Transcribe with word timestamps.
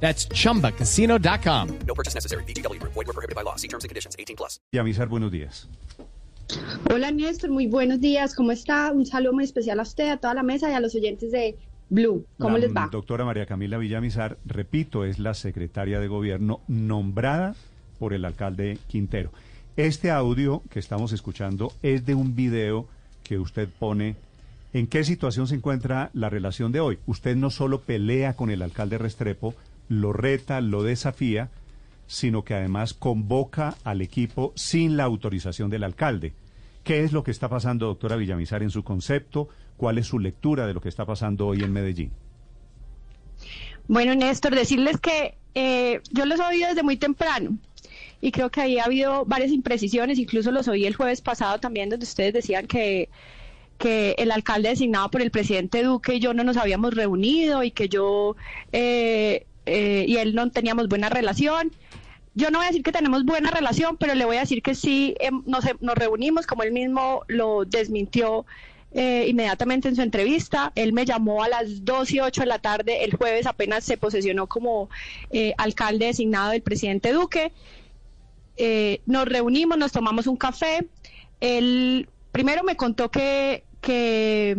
That's 0.00 0.28
chumbacasino.com. 0.28 1.68
No 1.86 1.94
purchase 1.94 2.14
necessary. 2.14 2.44
BGW. 2.44 2.80
Void 2.82 2.94
were 2.94 3.12
prohibited 3.12 3.34
by 3.34 3.42
law. 3.42 3.56
See 3.56 3.68
terms 3.68 3.84
and 3.84 3.88
conditions. 3.88 4.14
18 4.18 4.36
plus. 4.36 4.60
Yamizar, 4.72 5.08
buenos 5.08 5.32
días. 5.32 5.68
Hola 6.90 7.10
Néstor, 7.10 7.50
muy 7.50 7.66
buenos 7.66 8.00
días, 8.00 8.34
¿cómo 8.34 8.52
está? 8.52 8.92
Un 8.92 9.04
saludo 9.04 9.32
muy 9.32 9.42
especial 9.44 9.80
a 9.80 9.82
usted, 9.82 10.10
a 10.10 10.16
toda 10.16 10.32
la 10.32 10.44
mesa 10.44 10.70
y 10.70 10.74
a 10.74 10.80
los 10.80 10.94
oyentes 10.94 11.32
de 11.32 11.56
Blue. 11.90 12.24
¿Cómo 12.38 12.58
La 12.58 12.66
les 12.66 12.76
va? 12.76 12.88
Doctora 12.90 13.24
María 13.24 13.46
Camila 13.46 13.78
Villamizar, 13.78 14.38
repito, 14.44 15.04
es 15.04 15.18
la 15.18 15.34
secretaria 15.34 15.98
de 15.98 16.06
gobierno 16.06 16.60
nombrada 16.68 17.56
por 17.98 18.12
el 18.12 18.24
alcalde 18.24 18.78
Quintero. 18.86 19.30
Este 19.76 20.10
audio 20.10 20.62
que 20.70 20.78
estamos 20.78 21.12
escuchando 21.12 21.72
es 21.82 22.06
de 22.06 22.14
un 22.14 22.36
video 22.36 22.86
que 23.24 23.38
usted 23.38 23.68
pone. 23.68 24.14
¿En 24.72 24.86
qué 24.86 25.04
situación 25.04 25.48
se 25.48 25.56
encuentra 25.56 26.10
la 26.12 26.30
relación 26.30 26.70
de 26.70 26.80
hoy? 26.80 26.98
Usted 27.06 27.34
no 27.34 27.50
solo 27.50 27.80
pelea 27.80 28.34
con 28.34 28.50
el 28.50 28.62
alcalde 28.62 28.98
Restrepo, 28.98 29.54
lo 29.88 30.12
reta, 30.12 30.60
lo 30.60 30.82
desafía, 30.82 31.50
sino 32.06 32.44
que 32.44 32.54
además 32.54 32.94
convoca 32.94 33.76
al 33.84 34.00
equipo 34.00 34.52
sin 34.56 34.96
la 34.96 35.04
autorización 35.04 35.70
del 35.70 35.84
alcalde. 35.84 36.34
¿Qué 36.84 37.02
es 37.02 37.12
lo 37.12 37.24
que 37.24 37.32
está 37.32 37.48
pasando, 37.48 37.86
doctora 37.86 38.16
Villamizar, 38.16 38.62
en 38.62 38.70
su 38.70 38.84
concepto? 38.84 39.48
¿Cuál 39.76 39.98
es 39.98 40.06
su 40.06 40.18
lectura 40.18 40.66
de 40.66 40.74
lo 40.74 40.80
que 40.80 40.88
está 40.88 41.04
pasando 41.04 41.48
hoy 41.48 41.62
en 41.62 41.72
Medellín? 41.72 42.12
Bueno 43.88 44.14
Néstor, 44.14 44.54
decirles 44.54 44.98
que 44.98 45.36
eh, 45.54 46.00
yo 46.12 46.26
los 46.26 46.40
oído 46.40 46.68
desde 46.68 46.82
muy 46.82 46.96
temprano 46.96 47.56
y 48.20 48.32
creo 48.32 48.50
que 48.50 48.60
ahí 48.60 48.78
ha 48.78 48.84
habido 48.84 49.24
varias 49.24 49.50
imprecisiones, 49.50 50.18
incluso 50.18 50.50
los 50.50 50.68
oí 50.68 50.86
el 50.86 50.94
jueves 50.94 51.20
pasado 51.20 51.60
también 51.60 51.88
donde 51.88 52.04
ustedes 52.04 52.32
decían 52.32 52.66
que 52.66 53.08
que 53.78 54.14
el 54.18 54.30
alcalde 54.30 54.70
designado 54.70 55.10
por 55.10 55.20
el 55.20 55.30
presidente 55.30 55.82
Duque 55.82 56.14
y 56.14 56.20
yo 56.20 56.32
no 56.32 56.44
nos 56.44 56.56
habíamos 56.56 56.94
reunido 56.94 57.62
y 57.62 57.70
que 57.70 57.88
yo 57.88 58.36
eh, 58.72 59.46
eh, 59.66 60.04
y 60.06 60.16
él 60.16 60.34
no 60.34 60.50
teníamos 60.50 60.88
buena 60.88 61.08
relación. 61.08 61.72
Yo 62.34 62.50
no 62.50 62.58
voy 62.58 62.66
a 62.66 62.68
decir 62.68 62.82
que 62.82 62.92
tenemos 62.92 63.24
buena 63.24 63.50
relación, 63.50 63.96
pero 63.96 64.14
le 64.14 64.24
voy 64.24 64.36
a 64.36 64.40
decir 64.40 64.62
que 64.62 64.74
sí 64.74 65.16
em, 65.20 65.42
nos, 65.46 65.64
nos 65.80 65.94
reunimos, 65.94 66.46
como 66.46 66.62
él 66.62 66.72
mismo 66.72 67.22
lo 67.28 67.64
desmintió 67.64 68.46
eh, 68.92 69.26
inmediatamente 69.28 69.88
en 69.88 69.96
su 69.96 70.02
entrevista. 70.02 70.72
Él 70.74 70.92
me 70.92 71.04
llamó 71.04 71.42
a 71.42 71.48
las 71.48 71.84
2 71.84 72.12
y 72.12 72.20
8 72.20 72.42
de 72.42 72.46
la 72.46 72.58
tarde 72.58 73.04
el 73.04 73.14
jueves, 73.14 73.46
apenas 73.46 73.84
se 73.84 73.96
posesionó 73.96 74.46
como 74.46 74.88
eh, 75.30 75.54
alcalde 75.58 76.06
designado 76.06 76.50
del 76.50 76.62
presidente 76.62 77.12
Duque. 77.12 77.52
Nos 79.06 79.26
reunimos, 79.26 79.76
nos 79.76 79.92
tomamos 79.92 80.26
un 80.26 80.36
café. 80.36 80.86
Él 81.40 82.08
primero 82.32 82.62
me 82.64 82.76
contó 82.76 83.10
que, 83.10 83.64
que, 83.80 84.58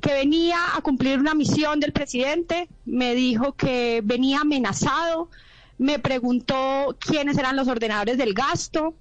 que 0.00 0.12
venía 0.12 0.58
a 0.74 0.80
cumplir 0.80 1.18
una 1.18 1.34
misión 1.34 1.80
del 1.80 1.92
presidente, 1.92 2.68
me 2.84 3.14
dijo 3.14 3.52
que 3.52 4.00
venía 4.04 4.40
amenazado, 4.40 5.30
me 5.78 5.98
preguntó 5.98 6.96
quiénes 6.98 7.38
eran 7.38 7.56
los 7.56 7.68
ordenadores 7.68 8.18
del 8.18 8.34
gasto, 8.34 8.94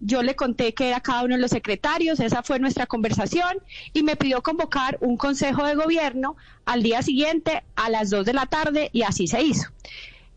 yo 0.00 0.22
le 0.22 0.36
conté 0.36 0.74
que 0.74 0.88
era 0.88 1.00
cada 1.00 1.24
uno 1.24 1.36
de 1.36 1.40
los 1.40 1.50
secretarios, 1.50 2.20
esa 2.20 2.42
fue 2.42 2.58
nuestra 2.58 2.86
conversación 2.86 3.58
y 3.92 4.02
me 4.02 4.16
pidió 4.16 4.42
convocar 4.42 4.98
un 5.00 5.16
consejo 5.16 5.64
de 5.64 5.74
gobierno 5.74 6.36
al 6.66 6.82
día 6.82 7.02
siguiente 7.02 7.62
a 7.76 7.88
las 7.88 8.10
2 8.10 8.26
de 8.26 8.32
la 8.34 8.46
tarde 8.46 8.90
y 8.92 9.02
así 9.02 9.26
se 9.26 9.42
hizo. 9.42 9.70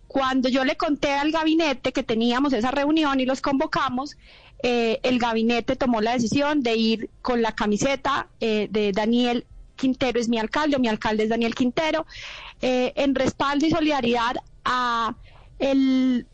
Cuando 0.07 0.49
yo 0.49 0.63
le 0.63 0.77
conté 0.77 1.11
al 1.11 1.31
gabinete 1.31 1.91
que 1.91 2.03
teníamos 2.03 2.53
esa 2.53 2.71
reunión 2.71 3.19
y 3.19 3.25
los 3.25 3.41
convocamos, 3.41 4.17
eh, 4.63 4.99
el 5.03 5.19
gabinete 5.19 5.75
tomó 5.75 6.01
la 6.01 6.13
decisión 6.13 6.61
de 6.61 6.75
ir 6.75 7.09
con 7.21 7.41
la 7.41 7.53
camiseta 7.53 8.27
eh, 8.39 8.67
de 8.71 8.91
Daniel 8.91 9.45
Quintero 9.79 10.19
es 10.19 10.29
mi 10.29 10.37
alcalde, 10.37 10.75
o 10.75 10.79
mi 10.79 10.87
alcalde 10.87 11.23
es 11.23 11.29
Daniel 11.29 11.55
Quintero, 11.55 12.05
eh, 12.61 12.93
en 12.95 13.15
respaldo 13.15 13.65
y 13.65 13.71
solidaridad 13.71 14.35
a 14.65 15.15
el 15.57 16.27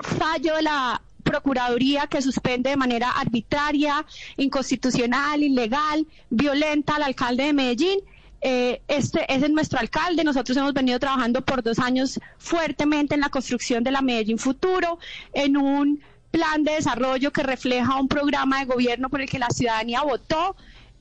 fallo 0.00 0.54
de 0.56 0.62
la 0.62 1.02
Procuraduría 1.26 2.06
que 2.06 2.22
suspende 2.22 2.70
de 2.70 2.76
manera 2.76 3.10
arbitraria, 3.10 4.06
inconstitucional, 4.36 5.42
ilegal, 5.42 6.06
violenta 6.30 6.94
al 6.94 7.02
alcalde 7.02 7.46
de 7.46 7.52
Medellín. 7.52 7.98
Eh, 8.40 8.80
este 8.86 9.24
ese 9.34 9.46
es 9.46 9.50
nuestro 9.50 9.80
alcalde. 9.80 10.22
Nosotros 10.22 10.56
hemos 10.56 10.72
venido 10.72 11.00
trabajando 11.00 11.44
por 11.44 11.64
dos 11.64 11.80
años 11.80 12.20
fuertemente 12.38 13.16
en 13.16 13.22
la 13.22 13.28
construcción 13.28 13.82
de 13.82 13.90
la 13.90 14.02
Medellín 14.02 14.38
Futuro, 14.38 15.00
en 15.32 15.56
un 15.56 16.00
plan 16.30 16.62
de 16.62 16.72
desarrollo 16.74 17.32
que 17.32 17.42
refleja 17.42 17.96
un 17.96 18.06
programa 18.06 18.60
de 18.60 18.66
gobierno 18.66 19.08
por 19.08 19.20
el 19.20 19.28
que 19.28 19.40
la 19.40 19.50
ciudadanía 19.50 20.02
votó. 20.02 20.54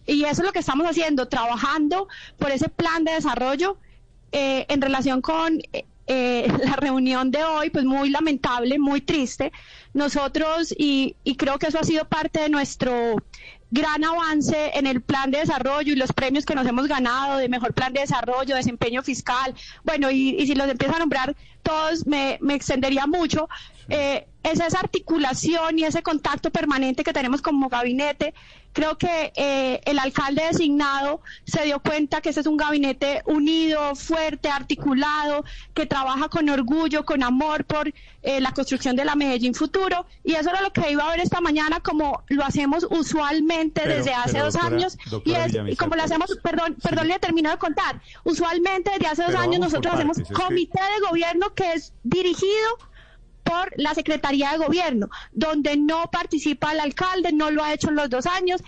Y 0.05 0.23
eso 0.23 0.41
es 0.41 0.45
lo 0.45 0.51
que 0.51 0.59
estamos 0.59 0.87
haciendo, 0.87 1.27
trabajando 1.27 2.07
por 2.37 2.51
ese 2.51 2.69
plan 2.69 3.03
de 3.03 3.13
desarrollo 3.13 3.77
eh, 4.31 4.65
en 4.69 4.81
relación 4.81 5.21
con 5.21 5.59
eh, 6.07 6.47
la 6.63 6.75
reunión 6.75 7.31
de 7.31 7.43
hoy, 7.43 7.69
pues 7.69 7.85
muy 7.85 8.09
lamentable, 8.09 8.77
muy 8.79 9.01
triste. 9.01 9.51
Nosotros, 9.93 10.73
y, 10.77 11.15
y 11.23 11.35
creo 11.35 11.57
que 11.57 11.67
eso 11.67 11.79
ha 11.79 11.83
sido 11.83 12.05
parte 12.05 12.41
de 12.41 12.49
nuestro 12.49 13.15
gran 13.71 14.03
avance 14.03 14.71
en 14.75 14.85
el 14.85 15.01
plan 15.01 15.31
de 15.31 15.39
desarrollo 15.39 15.91
y 15.91 15.95
los 15.95 16.13
premios 16.13 16.45
que 16.45 16.53
nos 16.55 16.67
hemos 16.67 16.87
ganado 16.87 17.37
de 17.37 17.49
mejor 17.49 17.73
plan 17.73 17.91
de 17.91 18.01
desarrollo, 18.01 18.55
desempeño 18.55 19.01
fiscal, 19.01 19.55
bueno, 19.83 20.11
y, 20.11 20.35
y 20.37 20.47
si 20.47 20.53
los 20.53 20.69
empiezo 20.69 20.95
a 20.95 20.99
nombrar 20.99 21.35
todos, 21.63 22.05
me 22.05 22.37
extendería 22.49 23.07
mucho. 23.07 23.49
Eh, 23.89 24.27
es 24.43 24.59
esa 24.59 24.79
articulación 24.79 25.79
y 25.79 25.85
ese 25.85 26.03
contacto 26.03 26.51
permanente 26.51 27.03
que 27.03 27.13
tenemos 27.13 27.41
como 27.41 27.67
gabinete. 27.67 28.33
Creo 28.73 28.97
que 28.97 29.31
eh, 29.35 29.81
el 29.85 29.97
alcalde 29.97 30.43
designado 30.45 31.21
se 31.45 31.63
dio 31.63 31.79
cuenta 31.79 32.21
que 32.21 32.29
ese 32.29 32.41
es 32.41 32.45
un 32.45 32.57
gabinete 32.57 33.23
unido, 33.25 33.95
fuerte, 33.95 34.49
articulado, 34.49 35.45
que 35.73 35.85
trabaja 35.87 36.27
con 36.29 36.47
orgullo, 36.49 37.05
con 37.05 37.23
amor 37.23 37.65
por 37.65 37.91
eh, 38.21 38.39
la 38.41 38.51
construcción 38.51 38.95
de 38.95 39.05
la 39.05 39.15
Medellín 39.15 39.55
futuro. 39.55 40.05
Y 40.23 40.33
eso 40.33 40.49
era 40.51 40.61
lo 40.61 40.71
que 40.73 40.91
iba 40.91 41.05
a 41.07 41.11
ver 41.11 41.21
esta 41.21 41.41
mañana, 41.41 41.79
como 41.79 42.23
lo 42.27 42.43
hacemos 42.45 42.85
usualmente 42.91 43.81
Pero- 43.81 43.95
desde 43.95 44.13
hace 44.13 44.39
dos 44.39 44.53
doctora- 44.53 44.75
años. 44.75 44.97
Y, 45.23 45.33
es- 45.33 45.53
y 45.71 45.75
como 45.75 45.95
lo 45.95 46.03
hacemos, 46.03 46.37
perdón, 46.43 46.75
perdón, 46.83 47.07
le 47.07 47.17
termino 47.17 47.49
de 47.49 47.57
contar. 47.57 47.99
Usualmente 48.25 48.91
desde 48.91 49.07
hace 49.07 49.21
dos 49.23 49.31
Pero 49.31 49.43
años 49.43 49.59
nosotros 49.59 49.93
hacemos 49.93 50.17
que- 50.17 50.33
comité 50.33 50.79
de 50.99 51.07
gobierno 51.07 51.53
que 51.55 51.73
es 51.73 51.93
dirigido 52.03 52.77
por 53.45 53.71
la 53.77 53.93
Secretaría 53.93 54.51
de 54.51 54.57
Gobierno, 54.57 55.09
donde 55.31 55.77
no 55.77 56.09
participa 56.11 56.73
el 56.73 56.79
alcalde, 56.81 57.31
no 57.31 57.51
lo 57.51 57.63
ha 57.63 57.73
hecho 57.73 57.89
en 57.89 57.95
los 57.95 58.09
dos 58.09 58.25
años. 58.25 58.61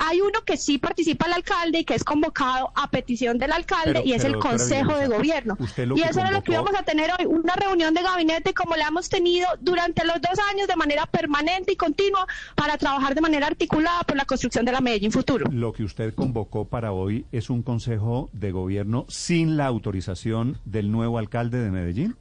Hay 0.00 0.20
uno 0.20 0.44
que 0.46 0.56
sí 0.56 0.78
participa 0.78 1.26
el 1.26 1.32
alcalde 1.32 1.80
y 1.80 1.84
que 1.84 1.94
es 1.96 2.04
convocado 2.04 2.70
a 2.76 2.88
petición 2.88 3.36
del 3.36 3.50
alcalde 3.50 3.94
Pero- 3.94 4.04
y 4.04 4.12
es 4.12 4.22
pero, 4.22 4.34
el 4.34 4.40
Consejo 4.40 4.96
de 4.96 5.08
Gobierno. 5.08 5.58
Y 5.96 6.02
eso 6.02 6.20
era 6.20 6.30
lo 6.30 6.42
que 6.44 6.52
íbamos 6.52 6.72
a 6.78 6.84
tener 6.84 7.10
hoy, 7.18 7.26
una 7.26 7.56
reunión 7.56 7.92
de 7.94 8.02
gabinete 8.02 8.54
como 8.54 8.76
la 8.76 8.86
hemos 8.86 9.08
tenido 9.08 9.48
durante 9.60 10.04
los 10.04 10.20
dos 10.20 10.38
años 10.52 10.68
de 10.68 10.76
manera 10.76 11.04
permanente 11.06 11.72
y 11.72 11.76
continua 11.76 12.28
para 12.54 12.78
trabajar 12.78 13.16
de 13.16 13.20
manera 13.20 13.48
articulada 13.48 14.02
por 14.04 14.16
la 14.16 14.24
construcción 14.24 14.64
de 14.64 14.70
la 14.70 14.80
Medellín 14.80 15.10
Futuro. 15.10 15.46
Lo 15.50 15.72
que 15.72 15.82
usted 15.82 16.14
convocó 16.14 16.64
para 16.68 16.92
hoy 16.92 17.26
es 17.32 17.50
un 17.50 17.64
consejo 17.64 18.30
de 18.32 18.52
gobierno 18.52 19.04
sin 19.08 19.56
la 19.56 19.66
autorización 19.66 20.58
del 20.64 20.92
nuevo 20.92 21.18
alcalde 21.18 21.58
de 21.58 21.70
Medellín. 21.72 22.16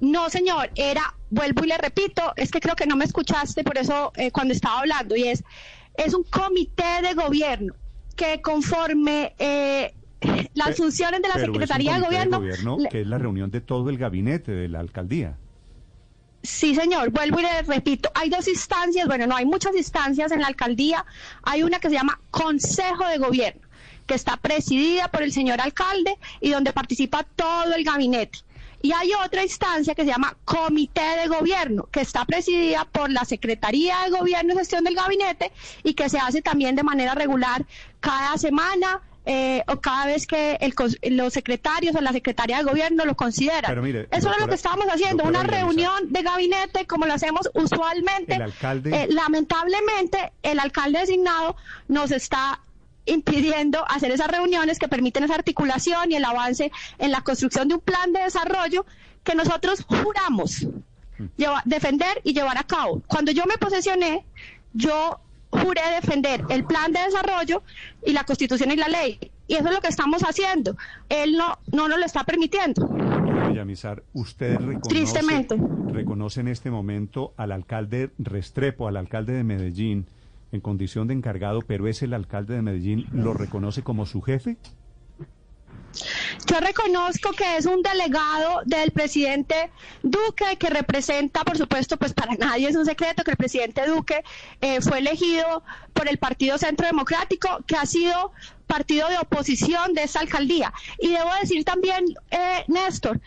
No, 0.00 0.30
señor, 0.30 0.70
era, 0.74 1.14
vuelvo 1.30 1.64
y 1.64 1.68
le 1.68 1.78
repito, 1.78 2.32
es 2.36 2.50
que 2.50 2.60
creo 2.60 2.74
que 2.74 2.86
no 2.86 2.96
me 2.96 3.04
escuchaste 3.04 3.62
por 3.64 3.76
eso 3.78 4.12
eh, 4.16 4.30
cuando 4.30 4.54
estaba 4.54 4.80
hablando, 4.80 5.14
y 5.16 5.24
es, 5.28 5.44
es 5.94 6.14
un 6.14 6.24
comité 6.24 7.02
de 7.02 7.14
gobierno 7.14 7.74
que 8.16 8.40
conforme 8.40 9.34
eh, 9.38 9.94
las 10.54 10.76
funciones 10.76 11.20
de 11.22 11.28
la 11.28 11.34
Secretaría 11.38 11.94
de 11.94 12.00
Gobierno... 12.00 12.38
gobierno 12.38 12.76
le- 12.78 12.88
que 12.88 13.00
es 13.02 13.06
la 13.06 13.18
reunión 13.18 13.50
de 13.50 13.60
todo 13.60 13.90
el 13.90 13.98
gabinete 13.98 14.52
de 14.52 14.68
la 14.68 14.80
alcaldía. 14.80 15.36
Sí, 16.42 16.74
señor, 16.74 17.10
vuelvo 17.10 17.38
y 17.40 17.42
le 17.42 17.62
repito, 17.62 18.10
hay 18.14 18.30
dos 18.30 18.48
instancias, 18.48 19.06
bueno, 19.06 19.26
no 19.26 19.36
hay 19.36 19.44
muchas 19.44 19.76
instancias 19.76 20.32
en 20.32 20.40
la 20.40 20.46
alcaldía, 20.46 21.04
hay 21.42 21.62
una 21.62 21.78
que 21.80 21.90
se 21.90 21.94
llama 21.96 22.18
Consejo 22.30 23.06
de 23.06 23.18
Gobierno, 23.18 23.60
que 24.06 24.14
está 24.14 24.38
presidida 24.38 25.08
por 25.08 25.22
el 25.22 25.32
señor 25.32 25.60
alcalde 25.60 26.16
y 26.40 26.48
donde 26.50 26.72
participa 26.72 27.24
todo 27.36 27.74
el 27.74 27.84
gabinete. 27.84 28.38
Y 28.82 28.92
hay 28.92 29.10
otra 29.24 29.42
instancia 29.42 29.94
que 29.94 30.02
se 30.04 30.10
llama 30.10 30.36
Comité 30.44 31.02
de 31.20 31.28
Gobierno, 31.28 31.88
que 31.92 32.00
está 32.00 32.24
presidida 32.24 32.86
por 32.90 33.10
la 33.10 33.24
Secretaría 33.24 33.98
de 34.04 34.10
Gobierno 34.10 34.54
y 34.54 34.56
Gestión 34.56 34.84
del 34.84 34.94
Gabinete 34.94 35.52
y 35.82 35.94
que 35.94 36.08
se 36.08 36.18
hace 36.18 36.40
también 36.42 36.76
de 36.76 36.82
manera 36.82 37.14
regular 37.14 37.64
cada 38.00 38.36
semana. 38.38 39.00
eh, 39.26 39.62
o 39.68 39.78
cada 39.82 40.06
vez 40.06 40.26
que 40.26 40.56
el 40.62 40.72
los 41.14 41.32
secretarios 41.34 41.94
o 41.94 42.00
la 42.00 42.10
secretaria 42.10 42.56
de 42.56 42.64
gobierno 42.64 43.04
lo 43.04 43.14
consideran. 43.14 43.66
Pero 43.70 43.82
mire, 43.82 44.00
Eso 44.10 44.16
es 44.16 44.24
lo 44.24 44.30
doctora- 44.30 44.48
que 44.48 44.54
estábamos 44.54 44.86
haciendo, 44.86 45.24
doctora 45.24 45.40
una 45.44 45.56
reunión 45.56 46.10
de 46.10 46.22
gabinete 46.22 46.86
como 46.86 47.04
lo 47.04 47.12
hacemos 47.12 47.48
usualmente. 47.52 48.34
El 48.36 48.42
alcalde- 48.42 48.90
Eh, 49.04 49.06
lamentablemente, 49.10 50.32
el 50.42 50.58
alcalde 50.58 51.00
designado 51.00 51.54
nos 51.88 52.10
está 52.12 52.60
impidiendo 53.06 53.84
hacer 53.88 54.10
esas 54.12 54.28
reuniones 54.28 54.78
que 54.78 54.88
permiten 54.88 55.24
esa 55.24 55.34
articulación 55.34 56.12
y 56.12 56.16
el 56.16 56.24
avance 56.24 56.70
en 56.98 57.10
la 57.10 57.22
construcción 57.22 57.68
de 57.68 57.74
un 57.74 57.80
plan 57.80 58.12
de 58.12 58.20
desarrollo 58.20 58.86
que 59.24 59.34
nosotros 59.34 59.84
juramos 59.88 60.66
lleva- 61.36 61.62
defender 61.64 62.20
y 62.24 62.32
llevar 62.32 62.58
a 62.58 62.64
cabo. 62.64 63.02
Cuando 63.06 63.32
yo 63.32 63.44
me 63.46 63.58
posesioné, 63.58 64.24
yo 64.72 65.20
juré 65.50 65.82
defender 66.00 66.44
el 66.48 66.64
plan 66.64 66.92
de 66.92 67.00
desarrollo 67.00 67.62
y 68.06 68.12
la 68.12 68.24
constitución 68.24 68.70
y 68.70 68.76
la 68.76 68.88
ley. 68.88 69.18
Y 69.48 69.54
eso 69.54 69.66
es 69.68 69.74
lo 69.74 69.80
que 69.80 69.88
estamos 69.88 70.22
haciendo. 70.22 70.76
Él 71.08 71.36
no, 71.36 71.58
no 71.72 71.88
nos 71.88 71.98
lo 71.98 72.06
está 72.06 72.22
permitiendo. 72.24 72.86
Villamizar, 73.48 74.04
¿usted 74.12 74.56
reconoce, 74.58 74.88
Tristemente. 74.88 75.56
reconoce 75.88 76.40
en 76.40 76.48
este 76.48 76.70
momento 76.70 77.34
al 77.36 77.50
alcalde 77.50 78.10
Restrepo, 78.18 78.86
al 78.86 78.96
alcalde 78.96 79.32
de 79.32 79.42
Medellín, 79.42 80.06
en 80.52 80.60
condición 80.60 81.06
de 81.08 81.14
encargado, 81.14 81.60
pero 81.62 81.86
es 81.88 82.02
el 82.02 82.12
alcalde 82.14 82.54
de 82.54 82.62
Medellín, 82.62 83.06
¿lo 83.12 83.34
reconoce 83.34 83.82
como 83.82 84.06
su 84.06 84.20
jefe? 84.22 84.56
Yo 86.46 86.58
reconozco 86.60 87.32
que 87.32 87.56
es 87.56 87.66
un 87.66 87.82
delegado 87.82 88.60
del 88.64 88.92
presidente 88.92 89.70
Duque 90.02 90.56
que 90.58 90.70
representa, 90.70 91.42
por 91.44 91.56
supuesto, 91.58 91.96
pues 91.96 92.12
para 92.14 92.34
nadie 92.34 92.68
es 92.68 92.76
un 92.76 92.86
secreto 92.86 93.24
que 93.24 93.32
el 93.32 93.36
presidente 93.36 93.86
Duque 93.86 94.22
eh, 94.60 94.80
fue 94.80 94.98
elegido 94.98 95.62
por 95.92 96.08
el 96.08 96.18
Partido 96.18 96.58
Centro 96.58 96.86
Democrático, 96.86 97.48
que 97.66 97.76
ha 97.76 97.86
sido 97.86 98.32
partido 98.66 99.08
de 99.08 99.18
oposición 99.18 99.92
de 99.94 100.04
esta 100.04 100.20
alcaldía. 100.20 100.72
Y 101.00 101.08
debo 101.08 101.30
decir 101.40 101.64
también, 101.64 102.04
eh, 102.30 102.64
Néstor, 102.68 103.20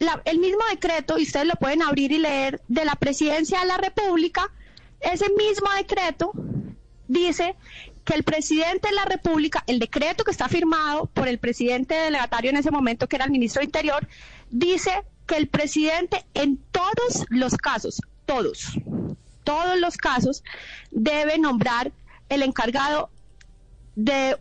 la- 0.00 0.20
el 0.24 0.38
mismo 0.38 0.62
decreto, 0.70 1.16
y 1.18 1.22
ustedes 1.22 1.46
lo 1.46 1.54
pueden 1.54 1.82
abrir 1.82 2.10
y 2.10 2.18
leer, 2.18 2.60
de 2.66 2.84
la 2.84 2.96
presidencia 2.96 3.60
de 3.60 3.66
la 3.66 3.78
República, 3.78 4.50
ese 5.00 5.26
mismo 5.30 5.68
decreto 5.76 6.32
dice 7.08 7.56
que 8.04 8.14
el 8.14 8.22
presidente 8.24 8.88
de 8.88 8.94
la 8.94 9.04
República, 9.04 9.62
el 9.66 9.78
decreto 9.78 10.24
que 10.24 10.30
está 10.30 10.48
firmado 10.48 11.06
por 11.06 11.28
el 11.28 11.38
presidente 11.38 11.94
delegatario 11.94 12.50
en 12.50 12.56
ese 12.56 12.70
momento, 12.70 13.08
que 13.08 13.16
era 13.16 13.24
el 13.24 13.30
ministro 13.30 13.60
de 13.60 13.66
Interior, 13.66 14.06
dice 14.50 15.02
que 15.26 15.36
el 15.36 15.48
presidente 15.48 16.24
en 16.34 16.56
todos 16.72 17.24
los 17.28 17.54
casos, 17.56 18.00
todos, 18.26 18.72
todos 19.44 19.78
los 19.78 19.96
casos, 19.96 20.42
debe 20.90 21.38
nombrar 21.38 21.92
el 22.28 22.42
encargado 22.42 23.10
de 23.96 24.36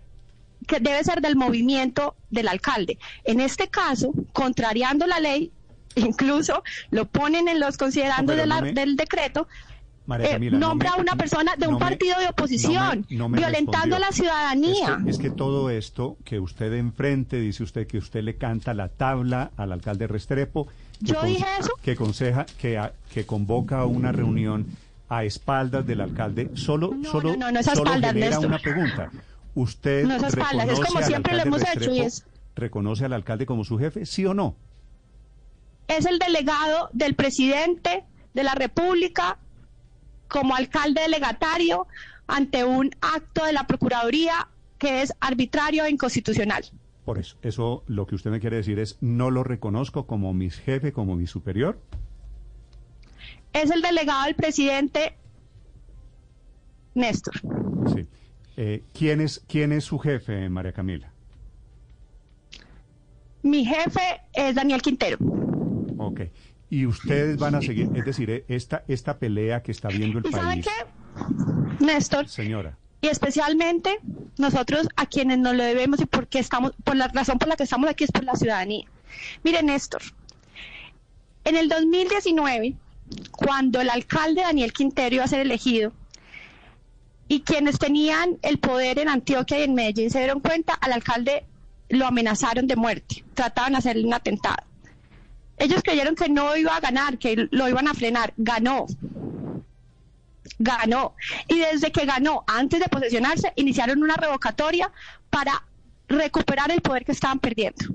que 0.67 0.79
debe 0.79 1.03
ser 1.03 1.21
del 1.21 1.35
movimiento 1.35 2.15
del 2.29 2.47
alcalde. 2.47 2.97
En 3.23 3.39
este 3.39 3.69
caso, 3.69 4.13
contrariando 4.33 5.07
la 5.07 5.19
ley, 5.19 5.51
incluso 5.95 6.63
lo 6.91 7.06
ponen 7.06 7.47
en 7.47 7.59
los 7.59 7.77
considerandos 7.77 8.35
de 8.35 8.45
la- 8.45 8.61
del 8.73 8.95
decreto, 8.95 9.47
María 10.09 10.35
eh, 10.35 10.39
no 10.51 10.57
nombra 10.59 10.89
me- 10.91 10.97
a 10.97 11.01
una 11.01 11.15
persona 11.15 11.53
de 11.57 11.67
un 11.67 11.73
no 11.73 11.79
me- 11.79 11.85
partido 11.85 12.19
de 12.19 12.27
oposición, 12.27 13.06
no 13.11 13.29
me- 13.29 13.38
no 13.39 13.47
violentando 13.47 13.95
respondió. 13.95 13.95
a 13.95 14.00
la 14.00 14.11
ciudadanía. 14.11 14.97
Es 14.97 15.03
que, 15.03 15.09
es 15.11 15.17
que 15.19 15.29
todo 15.29 15.69
esto 15.69 16.17
que 16.25 16.39
usted 16.39 16.73
enfrente, 16.73 17.38
dice 17.39 17.63
usted 17.63 17.88
que 17.88 17.97
usted 18.00 18.23
le 18.23 18.35
canta 18.35 18.73
la 18.73 18.89
tabla 18.89 19.51
al 19.56 19.71
alcalde 19.71 20.07
Restrepo. 20.07 20.67
que 20.67 20.73
¿Yo 21.13 21.23
dije 21.23 21.45
eso? 21.59 21.69
Que, 21.81 21.95
conseja, 21.95 22.45
que, 22.59 22.77
a- 22.77 22.91
que 23.13 23.25
convoca 23.25 23.85
una 23.85 24.11
reunión 24.11 24.65
a 25.07 25.23
espaldas 25.23 25.85
del 25.88 26.01
alcalde. 26.01 26.50
Solo, 26.56 26.94
No, 26.95 27.09
solo, 27.11 27.29
no, 27.31 27.38
no, 27.38 27.51
no 27.53 27.59
es 27.59 27.65
solo 27.65 27.83
espaldas, 27.83 28.13
genera 28.13 28.29
Néstor. 28.31 28.47
una 28.47 28.59
pregunta. 28.59 29.11
¿Usted 29.56 30.06
No 30.06 30.15
es 30.15 30.23
es 30.23 30.79
como 30.79 31.01
siempre 31.03 31.35
lo 31.35 31.41
hemos 31.44 31.61
hecho 31.75 31.94
y 31.94 32.00
es- 32.01 32.25
¿Reconoce 32.56 33.06
al 33.06 33.13
alcalde 33.13 33.45
como 33.45 33.63
su 33.63 33.77
jefe? 33.77 34.06
¿Sí 34.06 34.25
o 34.25 34.33
no? 34.33 34.56
es 35.88 36.06
el 36.06 36.19
delegado 36.19 36.89
del 36.94 37.15
presidente 37.15 38.03
de 38.33 38.44
la 38.44 38.53
República 38.53 39.39
como 40.30 40.56
alcalde 40.56 41.02
delegatario 41.02 41.88
ante 42.28 42.64
un 42.64 42.92
acto 43.02 43.44
de 43.44 43.54
la 43.54 43.68
Procuraduría 43.68 44.48
que 44.78 45.02
es 45.02 45.14
arbitrario 45.20 45.84
e 45.84 45.90
inconstitucional. 45.90 46.64
Por 47.04 47.18
eso, 47.18 47.38
eso 47.42 47.84
lo 47.88 48.06
que 48.06 48.16
usted 48.16 48.31
me 48.31 48.40
quiere 48.40 48.58
decir 48.58 48.80
es, 48.80 48.98
no 49.02 49.31
lo 49.31 49.44
reconozco 49.44 50.06
como 50.06 50.34
mi 50.34 50.50
jefe, 50.50 50.94
como 50.94 51.16
mi 51.16 51.28
superior. 51.28 51.80
Es 53.52 53.72
el 53.72 53.81
delegado 53.81 54.26
del 54.26 54.36
presidente 54.36 55.16
Néstor. 56.94 57.34
Sí. 57.94 58.08
Eh, 58.58 58.84
¿quién, 58.94 59.22
es, 59.22 59.44
¿Quién 59.48 59.72
es 59.72 59.86
su 59.86 59.98
jefe, 60.00 60.48
María 60.50 60.74
Camila? 60.74 61.12
Mi 63.42 63.66
jefe 63.66 64.22
es 64.34 64.56
Daniel 64.56 64.81
Quintero. 64.81 65.18
Ok. 65.98 66.22
Y 66.69 66.86
ustedes 66.86 67.38
van 67.38 67.56
a 67.56 67.62
seguir, 67.62 67.89
es 67.95 68.06
decir, 68.06 68.30
eh, 68.30 68.45
esta, 68.48 68.83
esta 68.88 69.18
pelea 69.18 69.63
que 69.63 69.71
está 69.71 69.88
viendo 69.88 70.19
el 70.19 70.27
¿Y 70.27 70.31
sabe 70.31 70.45
país. 70.45 70.66
qué? 70.66 71.83
Néstor, 71.86 72.27
Señora, 72.27 72.77
y 73.01 73.07
especialmente 73.07 74.00
nosotros 74.38 74.88
a 74.95 75.06
quienes 75.06 75.39
nos 75.39 75.56
lo 75.56 75.63
debemos 75.63 76.00
y 76.01 76.06
por 76.06 76.27
qué 76.27 76.39
estamos, 76.39 76.74
por 76.83 76.95
la 76.95 77.07
razón 77.07 77.39
por 77.39 77.48
la 77.48 77.56
que 77.56 77.63
estamos 77.63 77.89
aquí 77.89 78.04
es 78.04 78.12
por 78.12 78.24
la 78.24 78.36
ciudadanía. 78.36 78.86
Mire, 79.44 79.63
Néstor, 79.63 80.01
en 81.45 81.56
el 81.56 81.69
2019, 81.69 82.75
cuando 83.31 83.81
el 83.81 83.89
alcalde 83.89 84.42
Daniel 84.42 84.74
Quintero 84.74 85.16
iba 85.16 85.24
a 85.24 85.27
ser 85.27 85.39
elegido, 85.39 85.94
y 87.27 87.42
quienes 87.42 87.77
tenían 87.80 88.38
el 88.42 88.57
poder 88.60 89.00
en 89.00 89.07
Antioquia 89.07 89.60
y 89.60 89.63
en 89.63 89.75
Medellín 89.75 90.10
se 90.10 90.18
dieron 90.19 90.39
cuenta, 90.39 90.74
al 90.74 90.92
alcalde 90.94 91.45
lo 91.89 92.06
amenazaron 92.07 92.68
de 92.68 92.75
muerte, 92.75 93.24
trataban 93.33 93.74
de 93.74 93.77
hacerle 93.77 94.06
un 94.06 94.13
atentado. 94.13 94.69
Ellos 95.59 95.81
creyeron 95.83 96.15
que 96.15 96.29
no 96.29 96.56
iba 96.56 96.75
a 96.75 96.79
ganar, 96.79 97.17
que 97.19 97.47
lo 97.51 97.67
iban 97.69 97.88
a 97.88 97.94
frenar, 97.94 98.33
ganó 98.38 98.88
ganó. 100.57 101.13
Y 101.47 101.59
desde 101.59 101.91
que 101.91 102.06
ganó, 102.06 102.44
antes 102.47 102.79
de 102.81 102.88
posesionarse, 102.89 103.53
iniciaron 103.56 104.01
una 104.03 104.15
revocatoria 104.15 104.91
para 105.29 105.63
recuperar 106.09 106.69
el 106.71 106.81
poder 106.81 107.06
que 107.06 107.11
estaban 107.13 107.39
perdiendo. 107.39 107.85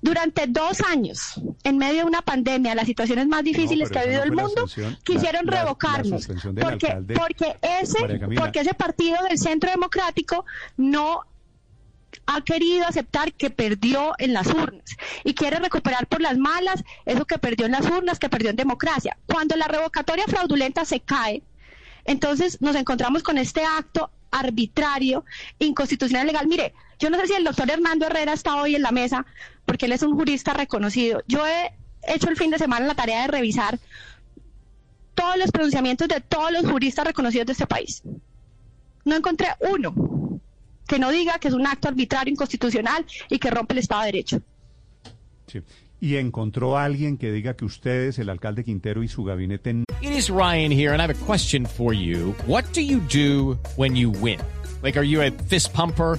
Durante 0.00 0.46
dos 0.46 0.80
años, 0.88 1.40
en 1.64 1.76
medio 1.78 1.98
de 2.00 2.04
una 2.04 2.22
pandemia, 2.22 2.74
las 2.74 2.86
situaciones 2.86 3.26
más 3.26 3.42
difíciles 3.42 3.90
que 3.90 3.98
ha 3.98 4.04
vivido 4.04 4.20
no 4.20 4.24
el 4.24 4.32
mundo, 4.32 4.64
quisieron 5.02 5.44
la- 5.46 5.50
la- 5.52 5.56
la 5.58 5.62
revocarnos. 5.64 6.26
porque, 6.62 6.86
alcalde, 6.86 7.14
porque, 7.14 7.56
ese, 7.82 7.98
porque 8.38 8.60
ese 8.60 8.74
partido 8.74 9.16
del 9.28 9.38
Centro 9.38 9.70
Democrático 9.70 10.44
no 10.76 11.20
ha 12.26 12.40
querido 12.42 12.86
aceptar 12.86 13.32
que 13.32 13.50
perdió 13.50 14.12
en 14.18 14.32
las 14.32 14.46
urnas 14.48 14.96
y 15.24 15.34
quiere 15.34 15.58
recuperar 15.58 16.06
por 16.06 16.20
las 16.20 16.38
malas 16.38 16.84
eso 17.04 17.24
que 17.24 17.38
perdió 17.38 17.66
en 17.66 17.72
las 17.72 17.86
urnas, 17.86 18.18
que 18.18 18.28
perdió 18.28 18.50
en 18.50 18.56
democracia. 18.56 19.16
Cuando 19.26 19.56
la 19.56 19.68
revocatoria 19.68 20.24
fraudulenta 20.26 20.84
se 20.84 21.00
cae, 21.00 21.42
entonces 22.04 22.60
nos 22.60 22.76
encontramos 22.76 23.22
con 23.22 23.38
este 23.38 23.64
acto 23.64 24.10
arbitrario, 24.30 25.24
inconstitucional, 25.58 26.26
legal. 26.26 26.46
Mire, 26.46 26.74
yo 26.98 27.08
no 27.10 27.18
sé 27.18 27.28
si 27.28 27.34
el 27.34 27.44
doctor 27.44 27.70
Hernando 27.70 28.06
Herrera 28.06 28.32
está 28.32 28.56
hoy 28.56 28.74
en 28.74 28.82
la 28.82 28.90
mesa, 28.90 29.24
porque 29.64 29.86
él 29.86 29.92
es 29.92 30.02
un 30.02 30.14
jurista 30.14 30.52
reconocido. 30.52 31.22
Yo 31.26 31.46
he 31.46 31.72
hecho 32.06 32.28
el 32.28 32.36
fin 32.36 32.50
de 32.50 32.58
semana 32.58 32.86
la 32.86 32.94
tarea 32.94 33.22
de 33.22 33.28
revisar 33.28 33.78
todos 35.14 35.36
los 35.36 35.52
pronunciamientos 35.52 36.08
de 36.08 36.20
todos 36.20 36.52
los 36.52 36.66
juristas 36.70 37.06
reconocidos 37.06 37.46
de 37.46 37.52
este 37.52 37.66
país. 37.66 38.02
No 39.04 39.14
encontré 39.14 39.48
uno 39.60 40.40
que 40.86 40.98
no 40.98 41.10
diga 41.10 41.38
que 41.38 41.48
es 41.48 41.54
un 41.54 41.66
acto 41.66 41.88
arbitrario, 41.88 42.32
inconstitucional 42.32 43.04
y 43.30 43.38
que 43.38 43.50
rompe 43.50 43.72
el 43.74 43.78
Estado 43.78 44.02
de 44.02 44.06
Derecho. 44.06 44.40
sí. 45.46 45.60
¿Y 46.00 46.16
encontró 46.16 46.76
a 46.76 46.84
alguien 46.84 47.16
que 47.16 47.32
diga 47.32 47.54
que 47.54 47.64
ustedes, 47.64 48.18
el 48.18 48.28
alcalde 48.28 48.62
Quintero 48.62 49.02
y 49.02 49.08
su 49.08 49.24
gabinete, 49.24 49.84
It 50.02 50.10
is 50.10 50.28
Ryan 50.28 50.70
here, 50.70 50.92
and 50.92 51.00
I 51.00 51.04
have 51.04 51.10
a 51.10 51.24
question 51.26 51.64
for 51.64 51.94
you. 51.94 52.34
What 52.46 52.64
do 52.74 52.82
you 52.82 53.00
do 53.08 53.56
when 53.76 53.96
you 53.96 54.10
win? 54.10 54.38
Like, 54.82 54.98
are 54.98 55.06
you 55.06 55.22
a 55.22 55.30
fist 55.30 55.72
pumper? 55.72 56.18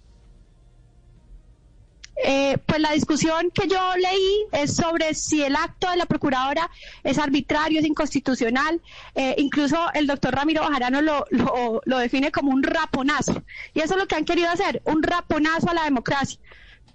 Eh, 2.23 2.57
pues 2.65 2.79
la 2.79 2.91
discusión 2.91 3.49
que 3.51 3.67
yo 3.67 3.79
leí 3.97 4.45
es 4.51 4.75
sobre 4.75 5.13
si 5.15 5.41
el 5.41 5.55
acto 5.55 5.89
de 5.89 5.97
la 5.97 6.05
procuradora 6.05 6.69
es 7.03 7.17
arbitrario, 7.17 7.79
es 7.79 7.85
inconstitucional. 7.85 8.81
Eh, 9.15 9.35
incluso 9.37 9.77
el 9.93 10.07
doctor 10.07 10.35
Ramiro 10.35 10.61
Bajarano 10.61 11.01
lo, 11.01 11.25
lo, 11.31 11.97
define 11.97 12.31
como 12.31 12.51
un 12.51 12.63
raponazo. 12.63 13.43
Y 13.73 13.79
eso 13.79 13.95
es 13.95 13.99
lo 13.99 14.07
que 14.07 14.15
han 14.15 14.25
querido 14.25 14.49
hacer, 14.49 14.81
un 14.85 15.01
raponazo 15.01 15.69
a 15.69 15.73
la 15.73 15.83
democracia. 15.83 16.39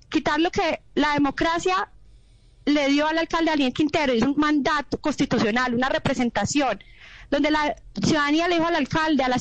Quitar 0.09 0.41
lo 0.41 0.51
que 0.51 0.81
la 0.95 1.15
democracia 1.15 1.91
le 2.65 2.89
dio 2.89 3.07
al 3.07 3.19
alcalde 3.19 3.51
Daniel 3.51 3.73
Quintero, 3.73 4.13
es 4.13 4.23
un 4.23 4.35
mandato 4.37 4.99
constitucional, 4.99 5.75
una 5.75 5.89
representación, 5.89 6.83
donde 7.31 7.51
la 7.51 7.77
ciudadanía 8.01 8.49
le 8.49 8.57
dijo 8.57 8.67
al 8.67 8.77
alcalde, 8.77 9.23
a, 9.23 9.29
la 9.29 9.37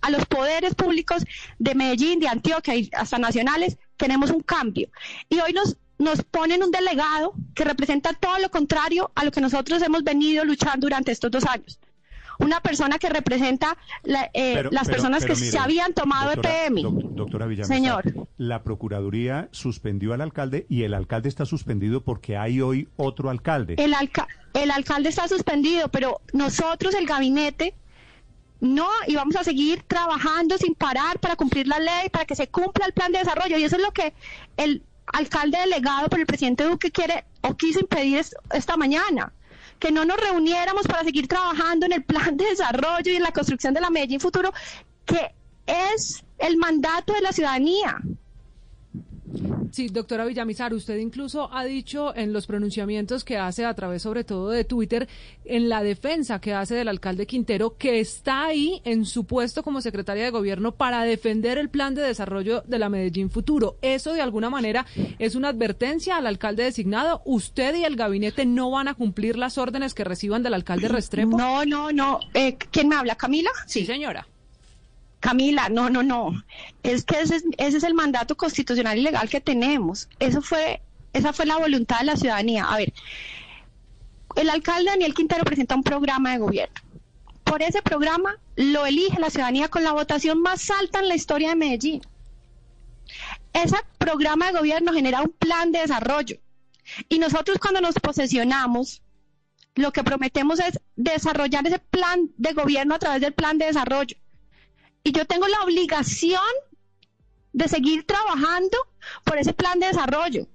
a 0.00 0.10
los 0.10 0.26
poderes 0.26 0.74
públicos 0.74 1.24
de 1.58 1.74
Medellín, 1.74 2.20
de 2.20 2.28
Antioquia 2.28 2.74
y 2.76 2.90
hasta 2.92 3.18
nacionales, 3.18 3.78
queremos 4.00 4.30
un 4.30 4.40
cambio. 4.40 4.88
Y 5.28 5.38
hoy 5.40 5.52
nos, 5.52 5.76
nos 5.98 6.22
ponen 6.24 6.62
un 6.62 6.70
delegado 6.70 7.34
que 7.54 7.64
representa 7.64 8.12
todo 8.14 8.38
lo 8.38 8.50
contrario 8.50 9.10
a 9.14 9.24
lo 9.24 9.30
que 9.30 9.40
nosotros 9.42 9.82
hemos 9.82 10.02
venido 10.02 10.44
luchando 10.44 10.86
durante 10.86 11.12
estos 11.12 11.30
dos 11.30 11.44
años. 11.46 11.78
Una 12.38 12.60
persona 12.62 12.98
que 12.98 13.10
representa 13.10 13.76
la- 14.02 14.30
eh, 14.32 14.52
Pero- 14.54 14.70
las 14.70 14.84
pero- 14.86 14.94
personas 14.96 15.22
pero 15.22 15.34
que 15.34 15.40
mire, 15.40 15.52
se 15.52 15.58
habían 15.58 15.92
tomado 15.92 16.30
doctora- 16.30 16.64
EPM. 16.66 16.82
doc- 16.82 17.02
doctora 17.14 17.46
Villamizar, 17.46 17.76
Señor. 17.76 18.28
la 18.38 18.62
Procuraduría 18.62 19.50
suspendió 19.52 20.14
al 20.14 20.22
alcalde 20.22 20.64
y 20.70 20.84
el 20.84 20.94
alcalde 20.94 21.28
está 21.28 21.44
suspendido 21.44 22.00
porque 22.02 22.38
hay 22.38 22.62
hoy 22.62 22.88
otro 22.96 23.28
alcalde. 23.28 23.74
El, 23.76 23.92
alca- 23.92 24.26
el 24.54 24.70
alcalde 24.70 25.10
está 25.10 25.28
suspendido, 25.28 25.88
pero 25.88 26.22
nosotros, 26.32 26.94
el 26.94 27.04
gabinete, 27.06 27.74
no, 28.60 28.88
y 29.06 29.14
vamos 29.14 29.36
a 29.36 29.44
seguir 29.44 29.82
trabajando 29.86 30.58
sin 30.58 30.74
parar 30.74 31.18
para 31.18 31.36
cumplir 31.36 31.66
la 31.66 31.78
ley, 31.78 32.08
para 32.10 32.24
que 32.26 32.36
se 32.36 32.48
cumpla 32.48 32.86
el 32.86 32.92
plan 32.92 33.10
de 33.12 33.18
desarrollo. 33.20 33.56
Y 33.58 33.64
eso 33.64 33.76
es 33.76 33.82
lo 33.82 33.92
que 33.92 34.12
el 34.56 34.82
alcalde 35.06 35.58
delegado 35.58 36.08
por 36.08 36.20
el 36.20 36.26
presidente 36.26 36.64
Duque 36.64 36.90
quiere 36.90 37.24
o 37.42 37.56
quiso 37.56 37.80
impedir 37.80 38.18
es- 38.18 38.36
esta 38.52 38.76
mañana. 38.76 39.32
Que 39.78 39.90
no 39.90 40.04
nos 40.04 40.18
reuniéramos 40.18 40.86
para 40.86 41.04
seguir 41.04 41.26
trabajando 41.26 41.86
en 41.86 41.92
el 41.92 42.04
plan 42.04 42.36
de 42.36 42.44
desarrollo 42.44 43.10
y 43.10 43.16
en 43.16 43.22
la 43.22 43.32
construcción 43.32 43.72
de 43.72 43.80
la 43.80 43.88
Medellín 43.88 44.20
Futuro, 44.20 44.52
que 45.06 45.34
es 45.66 46.22
el 46.38 46.58
mandato 46.58 47.14
de 47.14 47.22
la 47.22 47.32
ciudadanía. 47.32 47.96
Sí, 49.70 49.88
doctora 49.88 50.24
Villamizar, 50.24 50.74
usted 50.74 50.96
incluso 50.98 51.52
ha 51.52 51.64
dicho 51.64 52.14
en 52.16 52.32
los 52.32 52.46
pronunciamientos 52.46 53.24
que 53.24 53.36
hace 53.36 53.64
a 53.64 53.74
través 53.74 54.02
sobre 54.02 54.24
todo 54.24 54.50
de 54.50 54.64
Twitter, 54.64 55.08
en 55.44 55.68
la 55.68 55.82
defensa 55.82 56.40
que 56.40 56.54
hace 56.54 56.74
del 56.74 56.88
alcalde 56.88 57.26
Quintero, 57.26 57.76
que 57.76 58.00
está 58.00 58.46
ahí 58.46 58.80
en 58.84 59.04
su 59.04 59.24
puesto 59.24 59.62
como 59.62 59.80
secretaria 59.80 60.24
de 60.24 60.30
gobierno 60.30 60.72
para 60.72 61.04
defender 61.04 61.58
el 61.58 61.68
plan 61.68 61.94
de 61.94 62.02
desarrollo 62.02 62.62
de 62.66 62.78
la 62.78 62.88
Medellín 62.88 63.30
Futuro. 63.30 63.76
Eso 63.82 64.12
de 64.12 64.20
alguna 64.20 64.50
manera 64.50 64.86
es 65.18 65.34
una 65.34 65.48
advertencia 65.48 66.16
al 66.16 66.26
alcalde 66.26 66.64
designado. 66.64 67.22
Usted 67.24 67.74
y 67.76 67.84
el 67.84 67.96
gabinete 67.96 68.46
no 68.46 68.70
van 68.70 68.88
a 68.88 68.94
cumplir 68.94 69.36
las 69.36 69.58
órdenes 69.58 69.94
que 69.94 70.04
reciban 70.04 70.42
del 70.42 70.54
alcalde 70.54 70.88
Restrepo. 70.88 71.36
No, 71.36 71.64
no, 71.64 71.92
no. 71.92 72.20
Eh, 72.34 72.56
¿Quién 72.70 72.88
me 72.88 72.96
habla? 72.96 73.14
¿Camila? 73.14 73.50
Sí, 73.66 73.86
señora. 73.86 74.26
Camila, 75.20 75.68
no, 75.68 75.90
no, 75.90 76.02
no. 76.02 76.42
Es 76.82 77.04
que 77.04 77.20
ese 77.20 77.36
es, 77.36 77.44
ese 77.58 77.76
es 77.76 77.84
el 77.84 77.94
mandato 77.94 78.36
constitucional 78.36 78.98
y 78.98 79.02
legal 79.02 79.28
que 79.28 79.40
tenemos. 79.40 80.08
Eso 80.18 80.40
fue, 80.40 80.80
esa 81.12 81.32
fue 81.34 81.44
la 81.44 81.58
voluntad 81.58 82.00
de 82.00 82.06
la 82.06 82.16
ciudadanía. 82.16 82.64
A 82.64 82.78
ver, 82.78 82.92
el 84.36 84.48
alcalde 84.48 84.90
Daniel 84.90 85.14
Quintero 85.14 85.44
presenta 85.44 85.74
un 85.74 85.82
programa 85.82 86.32
de 86.32 86.38
gobierno. 86.38 86.74
Por 87.44 87.62
ese 87.62 87.82
programa 87.82 88.38
lo 88.56 88.86
elige 88.86 89.20
la 89.20 89.28
ciudadanía 89.28 89.68
con 89.68 89.84
la 89.84 89.92
votación 89.92 90.40
más 90.40 90.70
alta 90.70 91.00
en 91.00 91.08
la 91.08 91.16
historia 91.16 91.50
de 91.50 91.56
Medellín. 91.56 92.00
Ese 93.52 93.76
programa 93.98 94.46
de 94.46 94.58
gobierno 94.58 94.92
genera 94.92 95.20
un 95.20 95.30
plan 95.30 95.70
de 95.70 95.80
desarrollo. 95.80 96.36
Y 97.08 97.18
nosotros 97.18 97.58
cuando 97.58 97.80
nos 97.80 97.96
posesionamos, 97.96 99.02
lo 99.74 99.92
que 99.92 100.02
prometemos 100.02 100.60
es 100.60 100.80
desarrollar 100.96 101.66
ese 101.66 101.78
plan 101.78 102.30
de 102.36 102.52
gobierno 102.54 102.94
a 102.94 102.98
través 102.98 103.20
del 103.20 103.34
plan 103.34 103.58
de 103.58 103.66
desarrollo 103.66 104.16
y 105.02 105.12
yo 105.12 105.26
tengo 105.26 105.46
la 105.48 105.62
obligación 105.62 106.42
de 107.52 107.68
seguir 107.68 108.06
trabajando 108.06 108.76
por 109.24 109.38
ese 109.38 109.52
plan 109.52 109.78
de 109.80 109.88
desarrollo. 109.88 110.46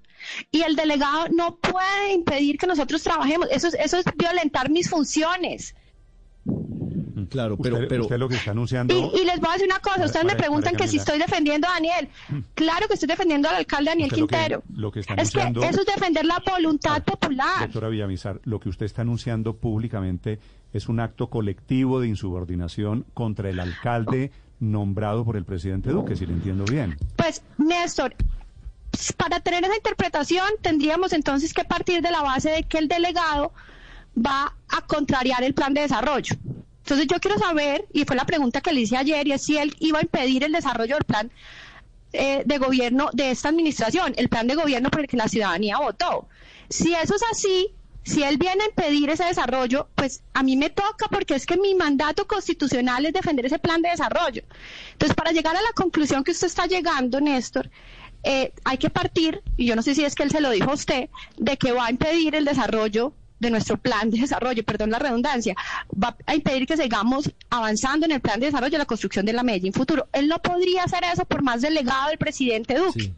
Y 0.51 0.61
el 0.61 0.75
delegado 0.75 1.27
no 1.29 1.57
puede 1.57 2.13
impedir 2.13 2.57
que 2.57 2.67
nosotros 2.67 3.03
trabajemos. 3.03 3.47
Eso 3.51 3.67
es, 3.67 3.75
eso 3.75 3.97
es 3.97 4.05
violentar 4.15 4.69
mis 4.69 4.89
funciones. 4.89 5.75
Claro, 7.29 7.57
pero, 7.57 7.75
usted, 7.75 7.87
pero 7.87 8.03
usted 8.03 8.17
lo 8.17 8.29
que 8.29 8.35
está 8.35 8.51
anunciando... 8.51 8.93
Y, 8.93 9.21
y 9.21 9.25
les 9.25 9.39
voy 9.39 9.49
a 9.49 9.53
decir 9.53 9.67
una 9.67 9.79
cosa. 9.79 9.95
Para- 9.95 10.05
Ustedes 10.05 10.25
me 10.25 10.35
preguntan 10.35 10.73
para 10.73 10.83
que 10.85 10.89
si 10.91 10.97
estoy 10.97 11.19
defendiendo 11.19 11.67
a 11.67 11.71
Daniel. 11.71 12.09
Claro 12.53 12.87
que 12.87 12.93
estoy 12.95 13.07
defendiendo 13.07 13.49
al 13.49 13.55
alcalde 13.55 13.91
Daniel 13.91 14.07
Usted 14.09 14.19
lo 14.21 14.27
que- 14.27 14.35
Quintero. 14.35 14.63
lo 14.75 14.91
que 14.91 14.99
está 15.01 15.13
es 15.15 15.31
que 15.31 15.41
anunciando- 15.41 15.63
eso 15.63 15.79
es 15.81 15.85
defender 15.85 16.25
la 16.25 16.41
voluntad 16.49 17.03
popular. 17.03 17.59
Doctora 17.61 17.89
Villamizar, 17.89 18.39
lo 18.43 18.59
que 18.59 18.69
usted 18.69 18.85
está 18.85 19.01
anunciando 19.03 19.55
públicamente 19.55 20.39
es 20.73 20.89
un 20.89 20.99
acto 20.99 21.29
colectivo 21.29 21.99
de 21.99 22.07
insubordinación 22.07 23.05
contra 23.13 23.49
el 23.49 23.59
alcalde 23.59 24.31
nombrado 24.59 25.23
por 25.25 25.35
el 25.37 25.45
presidente 25.45 25.89
Duque, 25.89 26.15
si 26.15 26.25
le 26.25 26.33
entiendo 26.33 26.65
bien. 26.65 26.97
Pues, 27.15 27.41
Néstor, 27.57 28.15
para 29.17 29.39
tener 29.41 29.63
esa 29.65 29.75
interpretación 29.75 30.47
tendríamos 30.61 31.11
entonces 31.13 31.53
que 31.53 31.65
partir 31.65 32.01
de 32.01 32.11
la 32.11 32.21
base 32.21 32.49
de 32.49 32.63
que 32.63 32.77
el 32.77 32.87
delegado 32.87 33.51
va 34.17 34.53
a 34.69 34.81
contrariar 34.87 35.43
el 35.43 35.53
plan 35.53 35.73
de 35.73 35.81
desarrollo. 35.81 36.35
Entonces 36.85 37.07
yo 37.07 37.19
quiero 37.19 37.39
saber, 37.39 37.87
y 37.91 38.05
fue 38.05 38.15
la 38.15 38.25
pregunta 38.25 38.61
que 38.61 38.71
le 38.71 38.81
hice 38.81 38.95
ayer, 38.95 39.27
y 39.27 39.31
es 39.31 39.43
si 39.43 39.57
él 39.57 39.75
iba 39.79 39.97
a 39.97 40.03
impedir 40.03 40.43
el 40.43 40.51
desarrollo 40.51 40.93
del 40.93 41.03
plan 41.03 41.31
eh, 42.13 42.43
de 42.45 42.57
gobierno 42.59 43.09
de 43.11 43.31
esta 43.31 43.49
administración, 43.49 44.13
el 44.17 44.29
plan 44.29 44.45
de 44.45 44.53
gobierno 44.53 44.91
por 44.91 45.01
el 45.01 45.07
que 45.07 45.17
la 45.17 45.27
ciudadanía 45.27 45.79
votó. 45.79 46.27
Si 46.69 46.93
eso 46.93 47.15
es 47.15 47.23
así, 47.31 47.73
si 48.03 48.21
él 48.21 48.37
viene 48.37 48.65
a 48.65 48.67
impedir 48.67 49.09
ese 49.09 49.25
desarrollo, 49.25 49.89
pues 49.95 50.21
a 50.35 50.43
mí 50.43 50.55
me 50.57 50.69
toca 50.69 51.07
porque 51.09 51.33
es 51.33 51.47
que 51.47 51.57
mi 51.57 51.73
mandato 51.73 52.27
constitucional 52.27 53.03
es 53.07 53.13
defender 53.13 53.47
ese 53.47 53.57
plan 53.57 53.81
de 53.81 53.89
desarrollo. 53.89 54.43
Entonces, 54.91 55.15
para 55.15 55.31
llegar 55.31 55.55
a 55.55 55.63
la 55.63 55.71
conclusión 55.73 56.23
que 56.23 56.33
usted 56.33 56.45
está 56.45 56.67
llegando, 56.67 57.19
Néstor, 57.19 57.71
eh, 58.21 58.53
hay 58.63 58.77
que 58.77 58.91
partir, 58.91 59.41
y 59.57 59.65
yo 59.65 59.75
no 59.75 59.81
sé 59.81 59.95
si 59.95 60.05
es 60.05 60.13
que 60.13 60.21
él 60.21 60.29
se 60.29 60.39
lo 60.39 60.51
dijo 60.51 60.69
a 60.69 60.75
usted, 60.75 61.09
de 61.37 61.57
que 61.57 61.71
va 61.71 61.87
a 61.87 61.89
impedir 61.89 62.35
el 62.35 62.45
desarrollo 62.45 63.15
de 63.39 63.49
nuestro 63.49 63.77
plan 63.77 64.09
de 64.09 64.19
desarrollo, 64.19 64.63
perdón 64.63 64.91
la 64.91 64.99
redundancia, 64.99 65.55
va 65.91 66.15
a 66.25 66.35
impedir 66.35 66.65
que 66.65 66.77
sigamos 66.77 67.31
avanzando 67.49 68.05
en 68.05 68.13
el 68.13 68.21
plan 68.21 68.39
de 68.39 68.47
desarrollo 68.47 68.71
de 68.71 68.77
la 68.77 68.85
construcción 68.85 69.25
de 69.25 69.33
la 69.33 69.43
Medellín 69.43 69.73
Futuro. 69.73 70.07
Él 70.13 70.27
no 70.27 70.39
podría 70.39 70.83
hacer 70.83 71.03
eso 71.03 71.25
por 71.25 71.41
más 71.41 71.61
delegado 71.61 72.09
del 72.09 72.17
presidente 72.17 72.75
Duque. 72.75 73.01
Sí. 73.01 73.13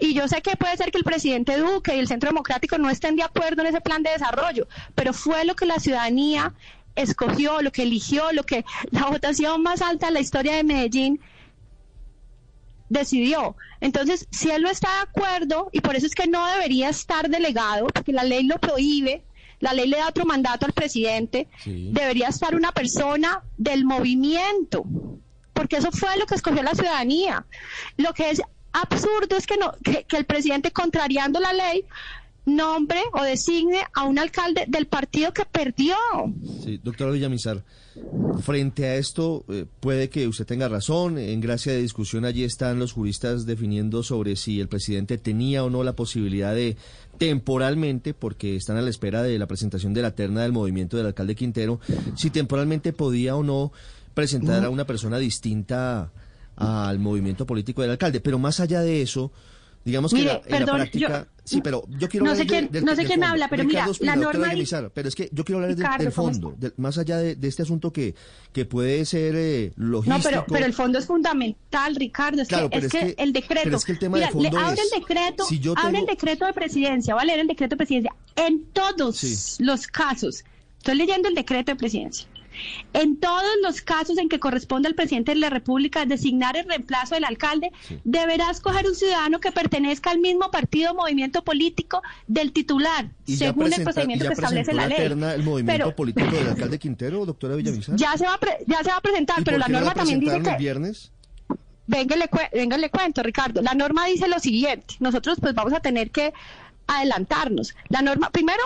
Y 0.00 0.14
yo 0.14 0.26
sé 0.26 0.42
que 0.42 0.56
puede 0.56 0.76
ser 0.76 0.90
que 0.90 0.98
el 0.98 1.04
presidente 1.04 1.56
Duque 1.58 1.94
y 1.94 1.98
el 2.00 2.08
Centro 2.08 2.30
Democrático 2.30 2.78
no 2.78 2.90
estén 2.90 3.14
de 3.14 3.22
acuerdo 3.22 3.62
en 3.62 3.68
ese 3.68 3.80
plan 3.80 4.02
de 4.02 4.10
desarrollo, 4.10 4.66
pero 4.94 5.12
fue 5.12 5.44
lo 5.44 5.54
que 5.54 5.66
la 5.66 5.78
ciudadanía 5.78 6.54
escogió, 6.96 7.62
lo 7.62 7.72
que 7.72 7.82
eligió, 7.82 8.32
lo 8.32 8.42
que 8.42 8.64
la 8.90 9.06
votación 9.06 9.62
más 9.62 9.80
alta 9.80 10.08
en 10.08 10.14
la 10.14 10.20
historia 10.20 10.56
de 10.56 10.64
Medellín 10.64 11.20
decidió. 12.88 13.56
Entonces, 13.80 14.26
si 14.30 14.50
él 14.50 14.62
no 14.62 14.70
está 14.70 14.88
de 14.88 15.02
acuerdo, 15.02 15.68
y 15.72 15.80
por 15.80 15.96
eso 15.96 16.06
es 16.06 16.14
que 16.14 16.26
no 16.26 16.46
debería 16.46 16.88
estar 16.88 17.28
delegado, 17.28 17.86
porque 17.86 18.12
la 18.12 18.24
ley 18.24 18.44
lo 18.44 18.58
prohíbe, 18.58 19.24
la 19.62 19.72
ley 19.72 19.88
le 19.88 19.96
da 19.96 20.08
otro 20.08 20.26
mandato 20.26 20.66
al 20.66 20.72
presidente, 20.74 21.48
Sí. 21.64 21.88
debería 21.92 22.28
estar 22.28 22.54
una 22.54 22.72
persona 22.72 23.42
del 23.56 23.84
movimiento, 23.86 24.84
porque 25.54 25.76
eso 25.76 25.90
fue 25.92 26.10
lo 26.18 26.26
que 26.26 26.34
escogió 26.34 26.62
la 26.62 26.74
ciudadanía. 26.74 27.46
Lo 27.96 28.12
que 28.12 28.30
es 28.30 28.42
absurdo 28.72 29.36
es 29.36 29.46
que, 29.46 29.56
no, 29.56 29.72
que, 29.82 30.04
que 30.04 30.16
el 30.18 30.24
presidente, 30.26 30.70
contrariando 30.72 31.40
la 31.40 31.52
ley, 31.52 31.84
nombre 32.44 32.98
o 33.12 33.22
designe 33.22 33.78
a 33.94 34.02
un 34.04 34.18
alcalde 34.18 34.64
del 34.66 34.86
partido 34.86 35.32
que 35.32 35.44
perdió. 35.44 35.94
Sí, 36.64 36.80
doctora 36.82 37.12
Villamizar, 37.12 37.62
frente 38.40 38.84
a 38.86 38.96
esto, 38.96 39.44
eh, 39.48 39.64
puede 39.78 40.08
que 40.08 40.26
usted 40.26 40.44
tenga 40.44 40.68
razón. 40.68 41.18
En 41.18 41.40
gracia 41.40 41.72
de 41.72 41.80
discusión, 41.82 42.24
allí 42.24 42.42
están 42.42 42.80
los 42.80 42.92
juristas 42.92 43.46
definiendo 43.46 44.02
sobre 44.02 44.34
si 44.34 44.58
el 44.58 44.66
presidente 44.66 45.18
tenía 45.18 45.62
o 45.62 45.70
no 45.70 45.84
la 45.84 45.92
posibilidad 45.94 46.52
de 46.52 46.76
temporalmente, 47.18 48.14
porque 48.14 48.56
están 48.56 48.76
a 48.76 48.82
la 48.82 48.90
espera 48.90 49.22
de 49.22 49.38
la 49.38 49.46
presentación 49.46 49.94
de 49.94 50.02
la 50.02 50.14
terna 50.14 50.42
del 50.42 50.52
movimiento 50.52 50.96
del 50.96 51.06
alcalde 51.06 51.34
Quintero, 51.34 51.80
si 52.16 52.30
temporalmente 52.30 52.92
podía 52.92 53.36
o 53.36 53.42
no 53.42 53.72
presentar 54.14 54.64
a 54.64 54.70
una 54.70 54.86
persona 54.86 55.18
distinta 55.18 56.10
al 56.56 56.98
movimiento 56.98 57.46
político 57.46 57.82
del 57.82 57.92
alcalde. 57.92 58.20
Pero 58.20 58.38
más 58.38 58.60
allá 58.60 58.80
de 58.82 59.02
eso, 59.02 59.32
digamos 59.84 60.12
que 60.12 60.20
Mire, 60.20 60.40
la- 60.48 60.56
en 60.56 60.66
la 60.66 60.72
práctica... 60.74 61.08
yo- 61.08 61.26
sí, 61.44 61.60
pero 61.60 61.84
yo 61.88 62.08
quiero 62.08 62.26
no 62.26 62.32
sé 62.34 62.42
de- 62.42 62.46
quién- 62.46 62.70
del- 62.70 62.84
no 62.84 62.94
sé 62.94 63.04
quién 63.04 63.24
habla, 63.24 63.48
pero 63.48 63.64
mira, 63.64 63.86
la 64.00 64.16
norma 64.16 64.48
pero 64.94 65.08
es 65.08 65.14
que 65.14 65.28
yo 65.32 65.44
quiero 65.44 65.58
hablar 65.58 65.70
del- 65.74 65.78
Ricardo, 65.78 66.04
del 66.04 66.12
¿cómo 66.12 66.30
fondo, 66.32 66.54
del- 66.56 66.74
más 66.76 66.98
allá 66.98 67.18
de, 67.18 67.34
de 67.34 67.48
este 67.48 67.62
asunto 67.62 67.92
que, 67.92 68.14
que 68.52 68.64
puede 68.64 69.04
ser 69.04 69.34
eh, 69.36 69.72
logístico. 69.76 70.16
No, 70.18 70.22
pero, 70.22 70.44
pero 70.48 70.66
el 70.66 70.72
fondo 70.72 70.98
es 70.98 71.06
fundamental, 71.06 71.96
Ricardo. 71.96 72.42
Es 72.42 72.48
Claro, 72.48 72.70
que, 72.70 72.76
pero 72.76 72.86
es 72.86 72.92
que, 72.92 73.14
que- 73.14 73.22
el 73.22 73.32
decreto. 73.32 73.60
pero 73.64 73.76
es 73.76 73.84
que 73.84 73.92
el 73.92 73.98
tema 73.98 74.18
de 74.18 74.26
Mira, 74.26 74.40
le 74.40 74.50
fondo 74.50 74.58
abre 74.66 74.80
es, 74.80 74.92
el 74.92 75.00
decreto, 75.00 75.44
si 75.46 75.58
yo 75.58 75.74
abre 75.76 75.98
el 75.98 76.06
decreto 76.06 76.46
de 76.46 76.52
presidencia, 76.52 77.14
va 77.14 77.22
a 77.22 77.24
leer 77.24 77.40
el 77.40 77.46
decreto 77.48 77.70
de 77.74 77.76
presidencia. 77.78 78.14
En 78.36 78.64
todos 78.72 79.16
Sí. 79.18 79.62
los 79.64 79.86
casos, 79.88 80.44
estoy 80.78 80.94
leyendo 80.96 81.28
el 81.28 81.34
decreto 81.34 81.72
de 81.72 81.76
presidencia. 81.76 82.28
En 82.92 83.16
todos 83.18 83.42
los 83.62 83.80
casos 83.82 84.18
en 84.18 84.28
que 84.28 84.38
corresponde 84.40 84.88
al 84.88 84.94
presidente 84.94 85.32
de 85.32 85.38
la 85.38 85.50
República 85.50 86.04
designar 86.04 86.56
el 86.56 86.66
reemplazo 86.68 87.14
del 87.14 87.24
alcalde, 87.24 87.70
deberá 88.04 88.50
escoger 88.50 88.86
un 88.86 88.94
ciudadano 88.94 89.40
que 89.40 89.52
pertenezca 89.52 90.10
al 90.10 90.18
mismo 90.18 90.50
partido 90.50 90.92
o 90.92 90.94
movimiento 90.94 91.42
político 91.44 92.02
del 92.26 92.52
titular, 92.52 93.10
según 93.26 93.72
el 93.72 93.82
procedimiento 93.82 94.26
que 94.26 94.34
establece 94.34 94.72
la 94.72 94.86
ley. 94.86 94.98
el 95.00 95.16
movimiento 95.42 95.84
Pero 95.84 95.96
político 95.96 96.30
del 96.30 96.48
alcalde 96.48 96.78
Quintero, 96.82 97.24
doctora 97.26 97.56
Villamizar. 97.56 97.96
ya 97.96 98.16
se 98.16 98.24
va 98.26 98.34
a, 98.34 98.38
pre- 98.38 98.58
ya 98.66 98.78
se 98.82 98.90
va 98.90 98.96
a 98.96 99.00
presentar, 99.00 99.40
¿Y 99.40 99.44
pero 99.44 99.58
la 99.58 99.68
norma 99.68 99.94
también 99.94 100.20
dice 100.20 100.40
que 100.42 100.56
viernes? 100.56 101.12
Venga, 101.86 102.14
le, 102.16 102.30
cue- 102.30 102.48
venga, 102.52 102.78
le 102.78 102.90
cuento, 102.90 103.22
Ricardo. 103.22 103.60
La 103.60 103.74
norma 103.74 104.06
dice 104.06 104.28
lo 104.28 104.38
siguiente. 104.38 104.94
Nosotros 105.00 105.38
pues 105.40 105.52
vamos 105.54 105.72
a 105.72 105.80
tener 105.80 106.10
que 106.10 106.32
adelantarnos. 106.86 107.74
La 107.88 108.02
norma, 108.02 108.30
primero, 108.30 108.62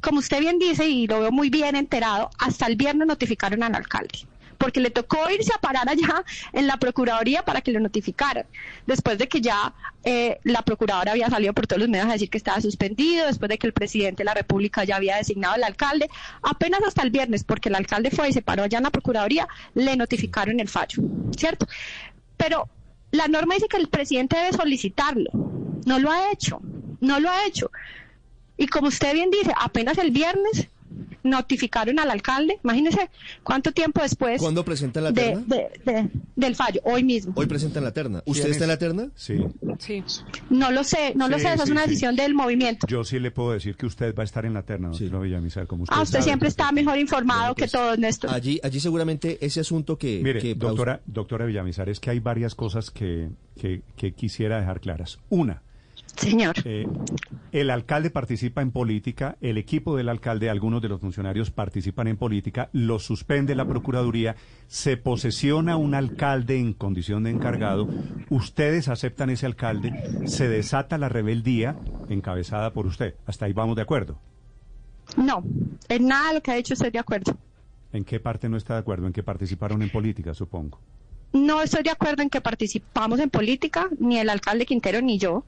como 0.00 0.18
usted 0.18 0.40
bien 0.40 0.58
dice 0.58 0.88
y 0.88 1.06
lo 1.06 1.20
veo 1.20 1.30
muy 1.30 1.50
bien 1.50 1.76
enterado, 1.76 2.30
hasta 2.38 2.66
el 2.66 2.76
viernes 2.76 3.06
notificaron 3.06 3.62
al 3.62 3.74
alcalde 3.74 4.26
porque 4.58 4.80
le 4.80 4.90
tocó 4.90 5.30
irse 5.30 5.52
a 5.54 5.60
parar 5.60 5.88
allá 5.88 6.24
en 6.52 6.66
la 6.66 6.76
Procuraduría 6.76 7.44
para 7.44 7.60
que 7.60 7.70
lo 7.70 7.80
notificaran, 7.80 8.44
después 8.86 9.16
de 9.16 9.28
que 9.28 9.40
ya 9.40 9.72
eh, 10.04 10.38
la 10.42 10.62
Procuradora 10.62 11.12
había 11.12 11.30
salido 11.30 11.54
por 11.54 11.66
todos 11.66 11.80
los 11.80 11.88
medios 11.88 12.08
a 12.08 12.12
decir 12.12 12.28
que 12.28 12.38
estaba 12.38 12.60
suspendido, 12.60 13.26
después 13.26 13.48
de 13.48 13.58
que 13.58 13.66
el 13.68 13.72
presidente 13.72 14.18
de 14.18 14.24
la 14.24 14.34
República 14.34 14.84
ya 14.84 14.96
había 14.96 15.16
designado 15.16 15.54
al 15.54 15.64
alcalde, 15.64 16.10
apenas 16.42 16.80
hasta 16.86 17.02
el 17.02 17.10
viernes, 17.10 17.44
porque 17.44 17.68
el 17.68 17.76
alcalde 17.76 18.10
fue 18.10 18.28
y 18.28 18.32
se 18.32 18.42
paró 18.42 18.64
allá 18.64 18.78
en 18.78 18.84
la 18.84 18.90
Procuraduría, 18.90 19.48
le 19.74 19.96
notificaron 19.96 20.60
el 20.60 20.68
fallo, 20.68 21.02
¿cierto? 21.36 21.66
Pero 22.36 22.68
la 23.12 23.28
norma 23.28 23.54
dice 23.54 23.68
que 23.68 23.76
el 23.76 23.88
presidente 23.88 24.36
debe 24.36 24.52
solicitarlo, 24.52 25.30
no 25.86 25.98
lo 25.98 26.10
ha 26.10 26.32
hecho, 26.32 26.60
no 27.00 27.20
lo 27.20 27.30
ha 27.30 27.46
hecho. 27.46 27.70
Y 28.58 28.66
como 28.66 28.88
usted 28.88 29.14
bien 29.14 29.30
dice, 29.30 29.52
apenas 29.58 29.96
el 29.98 30.10
viernes 30.10 30.68
notificaron 31.22 31.98
al 31.98 32.10
alcalde, 32.10 32.58
imagínese 32.64 33.10
cuánto 33.42 33.72
tiempo 33.72 34.00
después 34.00 34.40
¿Cuándo 34.40 34.64
presentan 34.64 35.04
la 35.04 35.12
de- 35.12 35.22
terna? 35.22 35.44
de- 35.46 35.70
de- 35.92 36.08
del 36.36 36.56
fallo, 36.56 36.80
hoy 36.84 37.02
mismo. 37.04 37.32
Hoy 37.36 37.46
presentan 37.46 37.84
la 37.84 37.92
terna. 37.92 38.22
¿Usted 38.24 38.44
¿Quién 38.44 38.52
está 38.52 38.64
en 38.64 38.68
la 38.70 38.78
terna? 38.78 39.08
Sí. 39.14 39.38
Sí. 39.78 40.02
No 40.50 40.70
lo 40.70 40.84
sé, 40.84 41.12
no 41.14 41.28
lo 41.28 41.36
Sí, 41.36 41.42
sé, 41.42 41.48
esa 41.48 41.56
sí, 41.58 41.62
es 41.64 41.70
una 41.70 41.82
sí. 41.82 41.88
decisión 41.88 42.16
del 42.16 42.34
movimiento. 42.34 42.86
Yo 42.86 43.04
sí 43.04 43.18
le 43.18 43.30
puedo 43.30 43.52
decir 43.52 43.76
que 43.76 43.86
usted 43.86 44.14
va 44.14 44.22
a 44.22 44.24
estar 44.24 44.46
en 44.46 44.54
la 44.54 44.62
terna, 44.62 44.92
Sí. 44.94 45.04
doctor 45.04 45.22
Villamizar, 45.22 45.66
como 45.66 45.82
usted 45.82 45.94
Ah, 45.96 46.02
usted 46.02 46.14
sabe 46.20 46.24
siempre 46.24 46.48
está 46.48 46.72
mejor 46.72 46.98
informado 46.98 47.40
Bueno, 47.40 47.54
que 47.56 47.68
todos, 47.68 47.98
Néstor. 47.98 48.30
Allí, 48.32 48.58
allí 48.62 48.80
seguramente 48.80 49.38
ese 49.44 49.60
asunto 49.60 49.98
que... 49.98 50.20
Mire, 50.22 50.40
que- 50.40 50.54
doctora, 50.54 51.00
doctora 51.06 51.44
Villamizar, 51.44 51.88
es 51.88 52.00
que 52.00 52.10
hay 52.10 52.20
varias 52.20 52.54
cosas 52.54 52.90
que, 52.90 53.28
que, 53.60 53.82
que 53.96 54.12
quisiera 54.12 54.58
dejar 54.58 54.80
claras. 54.80 55.18
Una, 55.28 55.62
Señor. 56.18 56.56
eh, 56.64 56.86
el 57.52 57.70
alcalde 57.70 58.10
participa 58.10 58.60
en 58.60 58.72
política, 58.72 59.36
el 59.40 59.56
equipo 59.56 59.96
del 59.96 60.08
alcalde, 60.08 60.50
algunos 60.50 60.82
de 60.82 60.88
los 60.88 61.00
funcionarios 61.00 61.50
participan 61.50 62.08
en 62.08 62.16
política, 62.16 62.68
lo 62.72 62.98
suspende 62.98 63.54
la 63.54 63.64
Procuraduría, 63.64 64.36
se 64.66 64.96
posesiona 64.96 65.76
un 65.76 65.94
alcalde 65.94 66.58
en 66.58 66.74
condición 66.74 67.24
de 67.24 67.30
encargado, 67.30 67.88
ustedes 68.30 68.88
aceptan 68.88 69.30
ese 69.30 69.46
alcalde, 69.46 69.92
se 70.26 70.48
desata 70.48 70.98
la 70.98 71.08
rebeldía 71.08 71.76
encabezada 72.08 72.72
por 72.72 72.86
usted. 72.86 73.14
Hasta 73.26 73.46
ahí 73.46 73.52
vamos 73.52 73.76
de 73.76 73.82
acuerdo. 73.82 74.18
No, 75.16 75.42
en 75.88 76.06
nada 76.06 76.28
de 76.28 76.34
lo 76.34 76.42
que 76.42 76.50
ha 76.50 76.54
dicho 76.54 76.74
estoy 76.74 76.90
de 76.90 76.98
acuerdo. 76.98 77.36
¿En 77.92 78.04
qué 78.04 78.20
parte 78.20 78.48
no 78.48 78.56
está 78.56 78.74
de 78.74 78.80
acuerdo? 78.80 79.06
¿En 79.06 79.12
que 79.12 79.22
participaron 79.22 79.80
en 79.82 79.90
política, 79.90 80.34
supongo? 80.34 80.78
No 81.32 81.62
estoy 81.62 81.82
de 81.82 81.90
acuerdo 81.90 82.22
en 82.22 82.30
que 82.30 82.40
participamos 82.40 83.20
en 83.20 83.30
política, 83.30 83.88
ni 83.98 84.18
el 84.18 84.30
alcalde 84.30 84.66
Quintero 84.66 85.00
ni 85.00 85.18
yo. 85.18 85.44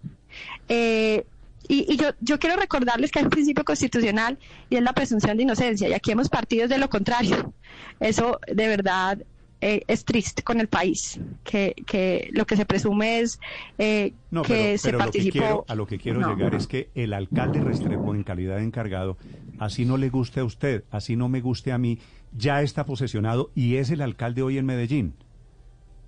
Eh, 0.68 1.24
y 1.68 1.92
y 1.92 1.96
yo, 1.96 2.08
yo 2.20 2.38
quiero 2.38 2.56
recordarles 2.56 3.10
que 3.10 3.20
hay 3.20 3.24
un 3.26 3.30
principio 3.30 3.64
constitucional 3.64 4.38
y 4.70 4.76
es 4.76 4.82
la 4.82 4.92
presunción 4.92 5.36
de 5.36 5.42
inocencia. 5.44 5.88
Y 5.88 5.92
aquí 5.92 6.10
hemos 6.10 6.28
partido 6.28 6.66
de 6.68 6.78
lo 6.78 6.88
contrario. 6.88 7.52
Eso 8.00 8.40
de 8.46 8.66
verdad 8.68 9.18
eh, 9.60 9.82
es 9.86 10.04
triste 10.04 10.42
con 10.42 10.58
el 10.58 10.68
país, 10.68 11.20
que, 11.44 11.74
que 11.86 12.30
lo 12.32 12.46
que 12.46 12.56
se 12.56 12.64
presume 12.64 13.20
es 13.20 13.38
eh, 13.78 14.14
No, 14.30 14.42
que 14.42 14.54
pero, 14.54 14.78
se 14.78 14.88
pero 14.88 14.98
lo 14.98 14.98
que 14.98 15.04
participó. 15.04 15.32
quiero, 15.38 15.64
a 15.68 15.74
lo 15.74 15.86
que 15.86 15.98
quiero 15.98 16.20
No. 16.20 16.34
llegar 16.34 16.54
es 16.54 16.66
que 16.66 16.90
el 16.94 17.12
alcalde 17.12 17.60
Restrepo, 17.60 18.14
en 18.14 18.24
calidad 18.24 18.56
de 18.56 18.64
encargado, 18.64 19.18
así 19.58 19.84
no 19.84 19.96
le 19.98 20.08
guste 20.08 20.40
a 20.40 20.44
usted, 20.44 20.84
así 20.90 21.14
no 21.14 21.28
me 21.28 21.40
guste 21.42 21.72
a 21.72 21.78
mí, 21.78 21.98
ya 22.32 22.62
está 22.62 22.84
posesionado 22.86 23.50
y 23.54 23.76
es 23.76 23.90
el 23.90 24.00
alcalde 24.00 24.42
hoy 24.42 24.56
en 24.58 24.64
Medellín. 24.66 25.14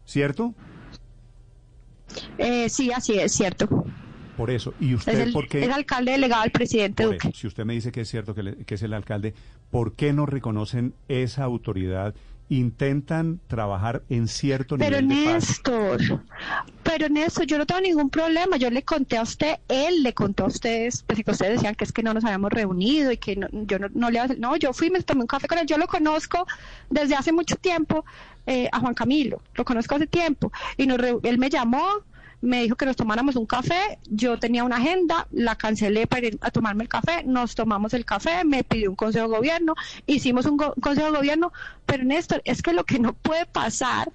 ¿Cierto? 0.06 0.54
Eh, 2.38 2.68
sí, 2.68 2.90
así 2.92 3.18
es, 3.18 3.32
cierto. 3.32 3.68
Por 4.42 4.50
eso. 4.50 4.74
¿Y 4.80 4.90
Es 4.94 5.00
usted 5.00 5.20
el, 5.20 5.32
por 5.32 5.46
qué? 5.48 5.64
es 5.64 5.70
alcalde 5.70 6.12
delegado 6.12 6.42
del 6.42 6.50
presidente 6.52 7.04
Duque. 7.04 7.28
eso, 7.28 7.30
si 7.32 7.46
usted 7.46 7.64
me 7.64 7.74
dice 7.74 7.92
que 7.92 8.00
es 8.00 8.08
cierto 8.08 8.34
que, 8.34 8.42
le- 8.42 8.56
que 8.64 8.74
es 8.74 8.82
el 8.82 8.92
alcalde, 8.92 9.34
¿por 9.70 9.94
qué 9.94 10.12
no 10.12 10.26
reconocen 10.26 10.94
esa 11.08 11.44
autoridad? 11.44 12.14
Intentan 12.48 13.40
trabajar 13.46 14.02
en 14.10 14.28
cierto 14.28 14.76
Pero 14.76 15.00
nivel 15.00 15.08
de 15.24 15.24
paz. 15.32 15.48
Néstor, 15.48 16.22
pero 16.82 17.08
Néstor, 17.08 17.46
yo 17.46 17.56
no 17.56 17.64
tengo 17.64 17.80
ningún 17.80 18.10
problema. 18.10 18.56
Yo 18.58 18.68
le 18.68 18.82
conté 18.82 19.16
a 19.16 19.22
usted, 19.22 19.54
él 19.68 20.02
le 20.02 20.12
contó 20.12 20.44
a 20.44 20.48
ustedes, 20.48 21.02
pues 21.06 21.22
que 21.24 21.30
ustedes 21.30 21.54
decían 21.54 21.74
que 21.74 21.84
es 21.84 21.92
que 21.92 22.02
no 22.02 22.12
nos 22.12 22.24
habíamos 22.24 22.50
reunido 22.52 23.10
y 23.10 23.16
que 23.16 23.36
no, 23.36 23.48
yo 23.52 23.78
no, 23.78 23.88
no 23.94 24.10
le 24.10 24.20
No, 24.38 24.56
yo 24.56 24.72
fui, 24.74 24.90
me 24.90 25.00
tomé 25.02 25.22
un 25.22 25.28
café 25.28 25.48
con 25.48 25.56
él. 25.58 25.66
Yo 25.66 25.78
lo 25.78 25.86
conozco 25.86 26.46
desde 26.90 27.14
hace 27.14 27.32
mucho 27.32 27.56
tiempo 27.56 28.04
eh, 28.46 28.68
a 28.70 28.80
Juan 28.80 28.92
Camilo. 28.94 29.40
Lo 29.54 29.64
conozco 29.64 29.94
hace 29.94 30.06
tiempo. 30.06 30.52
Y 30.76 30.86
nos 30.86 30.98
él 31.22 31.38
me 31.38 31.48
llamó, 31.48 31.82
me 32.42 32.62
dijo 32.62 32.76
que 32.76 32.84
nos 32.84 32.96
tomáramos 32.96 33.36
un 33.36 33.46
café. 33.46 33.98
Yo 34.10 34.38
tenía 34.38 34.64
una 34.64 34.76
agenda, 34.76 35.26
la 35.30 35.56
cancelé 35.56 36.06
para 36.06 36.26
ir 36.26 36.38
a 36.42 36.50
tomarme 36.50 36.82
el 36.82 36.88
café. 36.88 37.22
Nos 37.24 37.54
tomamos 37.54 37.94
el 37.94 38.04
café, 38.04 38.44
me 38.44 38.64
pidió 38.64 38.90
un 38.90 38.96
consejo 38.96 39.28
de 39.28 39.36
gobierno, 39.36 39.74
hicimos 40.06 40.44
un 40.46 40.58
consejo 40.58 41.10
de 41.10 41.16
gobierno. 41.16 41.52
Pero 41.86 42.04
Néstor, 42.04 42.42
es 42.44 42.60
que 42.60 42.72
lo 42.72 42.84
que 42.84 42.98
no 42.98 43.14
puede 43.14 43.46
pasar 43.46 44.12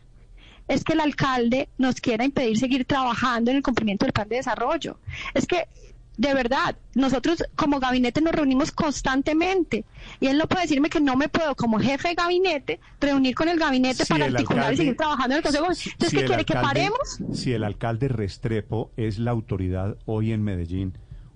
es 0.68 0.84
que 0.84 0.94
el 0.94 1.00
alcalde 1.00 1.70
nos 1.78 2.02
quiera 2.02 2.26
impedir 2.26 2.58
seguir 2.58 2.84
trabajando 2.86 3.50
en 3.50 3.58
el 3.58 3.64
cumplimiento 3.64 4.06
del 4.06 4.14
plan 4.14 4.28
de 4.28 4.36
desarrollo. 4.36 5.00
Es 5.34 5.48
que, 5.48 5.68
de 6.18 6.34
verdad, 6.34 6.76
nosotros 6.96 7.44
como 7.56 7.80
gabinete 7.80 8.22
nos 8.22 8.34
reunimos 8.34 8.72
constantemente 8.72 9.86
y 10.20 10.28
él 10.28 10.38
no 10.40 10.48
puede 10.48 10.64
decirme 10.64 10.90
que 10.90 11.00
no 11.00 11.16
me 11.16 11.30
puedo, 11.30 11.56
como 11.56 11.80
jefe 11.80 12.10
de 12.10 12.16
gabinete, 12.16 12.80
reunir 13.00 13.36
con 13.36 13.48
el 13.50 13.60
gabinete 13.60 14.04
Si 14.04 14.12
para 14.14 14.26
el 14.26 14.36
articular 14.36 14.66
alcalde- 14.66 14.74
y 14.74 14.78
seguir 14.78 14.98
trabajando 14.98 15.36
en 15.36 15.38
el 15.38 15.44
Consejo. 15.44 15.66
Entonces, 15.66 16.10
si 16.10 16.16
¿qué 16.16 16.22
el 16.24 16.28
quiere? 16.28 16.46
¿Que 16.46 16.54
paremos? 16.56 17.20
Si 17.34 17.54
el 17.54 17.64
alcalde 17.64 18.08
Restrepo 18.08 18.92
es 18.98 19.20
la 19.20 19.32
autoridad 19.32 19.96
hoy 20.06 20.32
en 20.32 20.42
Medellín, 20.44 20.94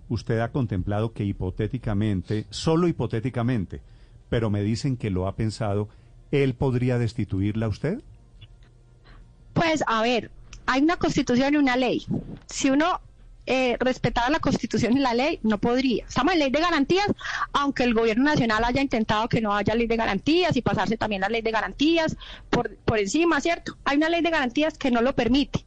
usted 0.10 0.40
ha 0.40 0.52
contemplado 0.52 1.14
que 1.14 1.24
hipotéticamente, 1.26 2.46
solo 2.50 2.88
hipotéticamente, 2.88 3.82
pero 4.30 4.50
me 4.50 4.64
dicen 4.64 4.98
que 4.98 5.10
lo 5.12 5.28
ha 5.28 5.36
pensado, 5.36 5.90
¿él 6.32 6.56
podría 6.56 6.98
destituirla 6.98 7.68
a 7.68 7.70
usted? 7.70 8.02
Pues, 9.54 9.84
a 9.86 10.02
ver, 10.02 10.32
hay 10.66 10.82
una 10.82 10.98
constitución 10.98 11.54
y 11.54 11.58
una 11.58 11.76
ley. 11.76 12.06
Si 12.48 12.70
uno 12.70 13.00
eh, 13.54 13.78
la 14.30 14.40
constitución 14.40 14.96
y 14.96 15.02
la 15.02 15.14
ley, 15.14 15.40
no 15.44 15.58
podría. 15.58 16.06
Estamos 16.06 16.34
en 16.34 16.40
ley 16.40 16.52
de 16.52 16.62
garantías, 16.62 17.08
aunque 17.52 17.84
el 17.84 17.94
gobierno 17.94 18.24
nacional 18.24 18.64
haya 18.64 18.82
intentado 18.82 19.28
que 19.28 19.42
no 19.42 19.54
haya 19.54 19.76
ley 19.76 19.88
de 19.88 19.98
garantías 19.98 20.56
y 20.56 20.62
pasarse 20.62 20.96
también 20.96 21.20
la 21.20 21.28
ley 21.28 21.42
de 21.42 21.52
garantías 21.52 22.16
por, 22.50 22.74
por 22.78 22.98
encima, 22.98 23.42
¿cierto? 23.42 23.78
Hay 23.84 23.98
una 23.98 24.08
ley 24.08 24.22
de 24.22 24.30
garantías 24.30 24.78
que 24.78 24.90
no 24.90 25.02
lo 25.02 25.14
permite. 25.14 25.66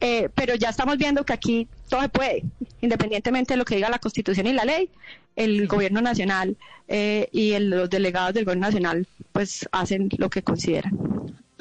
Eh, 0.00 0.30
pero 0.34 0.54
ya 0.54 0.70
estamos 0.70 0.96
viendo 0.96 1.24
que 1.24 1.34
aquí 1.34 1.68
todo 1.90 2.00
se 2.00 2.08
puede, 2.08 2.44
independientemente 2.80 3.52
de 3.52 3.58
lo 3.58 3.66
que 3.66 3.76
diga 3.76 3.90
la 3.90 3.98
Constitución 3.98 4.46
y 4.46 4.54
la 4.54 4.64
ley, 4.64 4.88
el 5.36 5.68
gobierno 5.68 6.00
nacional 6.00 6.56
eh, 6.88 7.28
y 7.30 7.58
los 7.58 7.90
delegados 7.90 8.32
del 8.32 8.46
gobierno 8.46 8.66
nacional 8.66 9.06
pues 9.32 9.68
hacen 9.70 10.08
lo 10.16 10.30
que 10.30 10.42
consideran. 10.42 11.11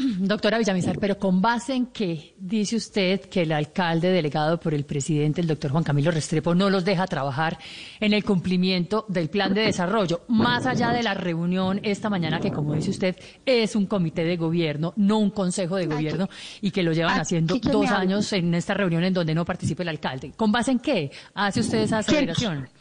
Doctora 0.19 0.57
Villamizar, 0.57 0.97
pero 0.99 1.17
con 1.17 1.41
base 1.41 1.73
en 1.73 1.87
qué 1.87 2.33
dice 2.37 2.75
usted 2.75 3.21
que 3.21 3.43
el 3.43 3.51
alcalde 3.51 4.09
delegado 4.09 4.59
por 4.59 4.73
el 4.73 4.85
presidente, 4.85 5.41
el 5.41 5.47
doctor 5.47 5.71
Juan 5.71 5.83
Camilo 5.83 6.11
Restrepo, 6.11 6.55
no 6.55 6.69
los 6.69 6.85
deja 6.85 7.05
trabajar 7.07 7.57
en 7.99 8.13
el 8.13 8.23
cumplimiento 8.23 9.05
del 9.07 9.29
plan 9.29 9.53
de 9.53 9.61
desarrollo, 9.61 10.21
más 10.27 10.65
allá 10.65 10.91
de 10.91 11.03
la 11.03 11.13
reunión 11.13 11.79
esta 11.83 12.09
mañana 12.09 12.39
que, 12.39 12.51
como 12.51 12.73
dice 12.73 12.91
usted, 12.91 13.15
es 13.45 13.75
un 13.75 13.85
comité 13.85 14.23
de 14.23 14.37
gobierno, 14.37 14.93
no 14.95 15.19
un 15.19 15.31
consejo 15.31 15.75
de 15.75 15.87
gobierno, 15.87 16.29
y 16.61 16.71
que 16.71 16.83
lo 16.83 16.93
llevan 16.93 17.13
aquí 17.13 17.21
haciendo 17.21 17.57
dos 17.59 17.89
años 17.91 18.31
en 18.33 18.53
esta 18.53 18.73
reunión 18.73 19.03
en 19.03 19.13
donde 19.13 19.35
no 19.35 19.45
participa 19.45 19.83
el 19.83 19.89
alcalde. 19.89 20.31
¿Con 20.35 20.51
base 20.51 20.71
en 20.71 20.79
qué 20.79 21.11
hace 21.33 21.59
usted 21.59 21.79
esa 21.79 21.99
aceleración? 21.99 22.67
¿Quién 22.67 22.80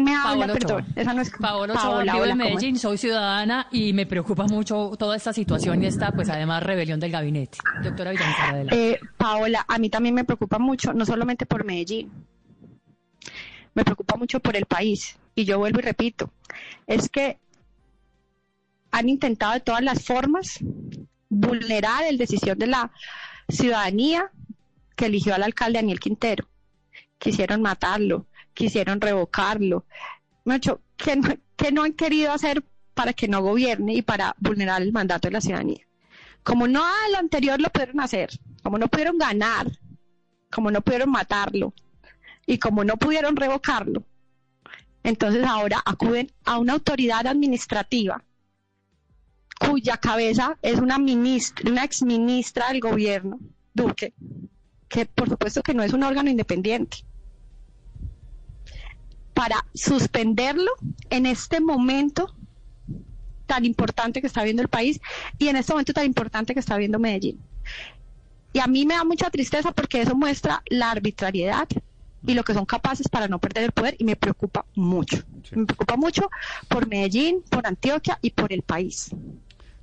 me 0.00 0.14
habla? 0.14 0.46
Perdón, 0.46 0.86
esa 0.96 1.14
no 1.14 1.22
es 1.22 1.30
Paola 1.30 1.74
Ochoa, 1.74 1.82
Paola, 1.82 2.12
vivo 2.12 2.22
hola, 2.22 2.32
en 2.32 2.38
¿cómo 2.38 2.50
Medellín, 2.50 2.78
soy 2.78 2.98
ciudadana 2.98 3.68
y 3.70 3.92
me 3.92 4.06
preocupa 4.06 4.44
mucho 4.44 4.92
toda 4.98 5.16
esta 5.16 5.32
situación 5.32 5.82
y 5.82 5.86
esta, 5.86 6.12
pues 6.12 6.28
además, 6.28 6.62
rebelión 6.62 7.00
del 7.00 7.10
gabinete. 7.10 7.58
Doctora 7.82 8.10
Villamizar, 8.10 8.54
adelante. 8.54 8.90
Eh, 8.92 9.00
Paola, 9.16 9.64
a 9.66 9.78
mí 9.78 9.90
también 9.90 10.14
me 10.14 10.24
preocupa 10.24 10.58
mucho, 10.58 10.92
no 10.92 11.06
solamente 11.06 11.46
por 11.46 11.64
Medellín, 11.64 12.10
me 13.74 13.84
preocupa 13.84 14.16
mucho 14.16 14.40
por 14.40 14.56
el 14.56 14.66
país. 14.66 15.16
Y 15.34 15.44
yo 15.44 15.58
vuelvo 15.58 15.78
y 15.78 15.82
repito, 15.82 16.30
es 16.86 17.08
que 17.08 17.38
han 18.90 19.08
intentado 19.08 19.52
de 19.54 19.60
todas 19.60 19.82
las 19.82 20.04
formas 20.04 20.58
vulnerar 21.28 22.04
el 22.04 22.18
decisión 22.18 22.58
de 22.58 22.66
la 22.66 22.90
ciudadanía 23.48 24.30
que 24.96 25.06
eligió 25.06 25.34
al 25.34 25.44
alcalde 25.44 25.78
Daniel 25.78 26.00
Quintero. 26.00 26.46
Quisieron 27.18 27.62
matarlo, 27.62 28.26
quisieron 28.54 29.00
revocarlo. 29.00 29.84
¿qué 30.96 31.72
no, 31.72 31.82
han 31.82 31.92
querido 31.92 32.32
hacer 32.32 32.64
para 32.94 33.12
que 33.12 33.28
no 33.28 33.42
gobierne 33.42 33.94
y 33.94 34.02
para 34.02 34.34
vulnerar 34.38 34.82
el 34.82 34.92
mandato 34.92 35.28
de 35.28 35.32
la 35.32 35.40
ciudadanía? 35.40 35.86
Como 36.42 36.66
no 36.66 36.84
a 36.84 37.08
lo 37.12 37.18
anterior 37.18 37.60
lo 37.60 37.70
pudieron 37.70 38.00
hacer, 38.00 38.30
como 38.62 38.78
no 38.78 38.88
pudieron 38.88 39.18
ganar, 39.18 39.70
como 40.50 40.70
no 40.70 40.80
pudieron 40.80 41.10
matarlo 41.10 41.72
y 42.46 42.58
como 42.58 42.82
no 42.84 42.96
pudieron 42.96 43.36
revocarlo, 43.36 44.04
entonces 45.02 45.44
ahora 45.44 45.82
acuden 45.84 46.32
a 46.44 46.58
una 46.58 46.74
autoridad 46.74 47.26
administrativa 47.26 48.22
cuya 49.60 49.98
cabeza 49.98 50.58
es 50.62 50.78
una 50.78 50.98
ministra, 50.98 51.70
una 51.70 51.84
exministra 51.84 52.68
del 52.68 52.80
gobierno, 52.80 53.38
Duque, 53.74 54.14
que 54.88 55.04
por 55.04 55.28
supuesto 55.28 55.62
que 55.62 55.74
no 55.74 55.82
es 55.82 55.92
un 55.92 56.02
órgano 56.02 56.30
independiente. 56.30 57.04
Para 59.40 59.64
suspenderlo 59.72 60.70
en 61.08 61.24
este 61.24 61.62
momento 61.62 62.30
tan 63.46 63.64
importante 63.64 64.20
que 64.20 64.26
está 64.26 64.44
viendo 64.44 64.60
el 64.60 64.68
país 64.68 65.00
y 65.38 65.48
en 65.48 65.56
este 65.56 65.72
momento 65.72 65.94
tan 65.94 66.04
importante 66.04 66.52
que 66.52 66.60
está 66.60 66.76
viendo 66.76 66.98
Medellín. 66.98 67.40
Y 68.52 68.58
a 68.58 68.66
mí 68.66 68.84
me 68.84 68.96
da 68.96 69.04
mucha 69.04 69.30
tristeza 69.30 69.72
porque 69.72 70.02
eso 70.02 70.14
muestra 70.14 70.62
la 70.66 70.90
arbitrariedad 70.90 71.66
y 72.26 72.34
lo 72.34 72.44
que 72.44 72.52
son 72.52 72.66
capaces 72.66 73.08
para 73.08 73.28
no 73.28 73.38
perder 73.38 73.64
el 73.64 73.72
poder 73.72 73.96
y 73.98 74.04
me 74.04 74.14
preocupa 74.14 74.66
mucho. 74.74 75.16
Sí. 75.44 75.56
Me 75.56 75.64
preocupa 75.64 75.96
mucho 75.96 76.28
por 76.68 76.86
Medellín, 76.86 77.42
por 77.48 77.66
Antioquia 77.66 78.18
y 78.20 78.32
por 78.32 78.52
el 78.52 78.60
país. 78.60 79.10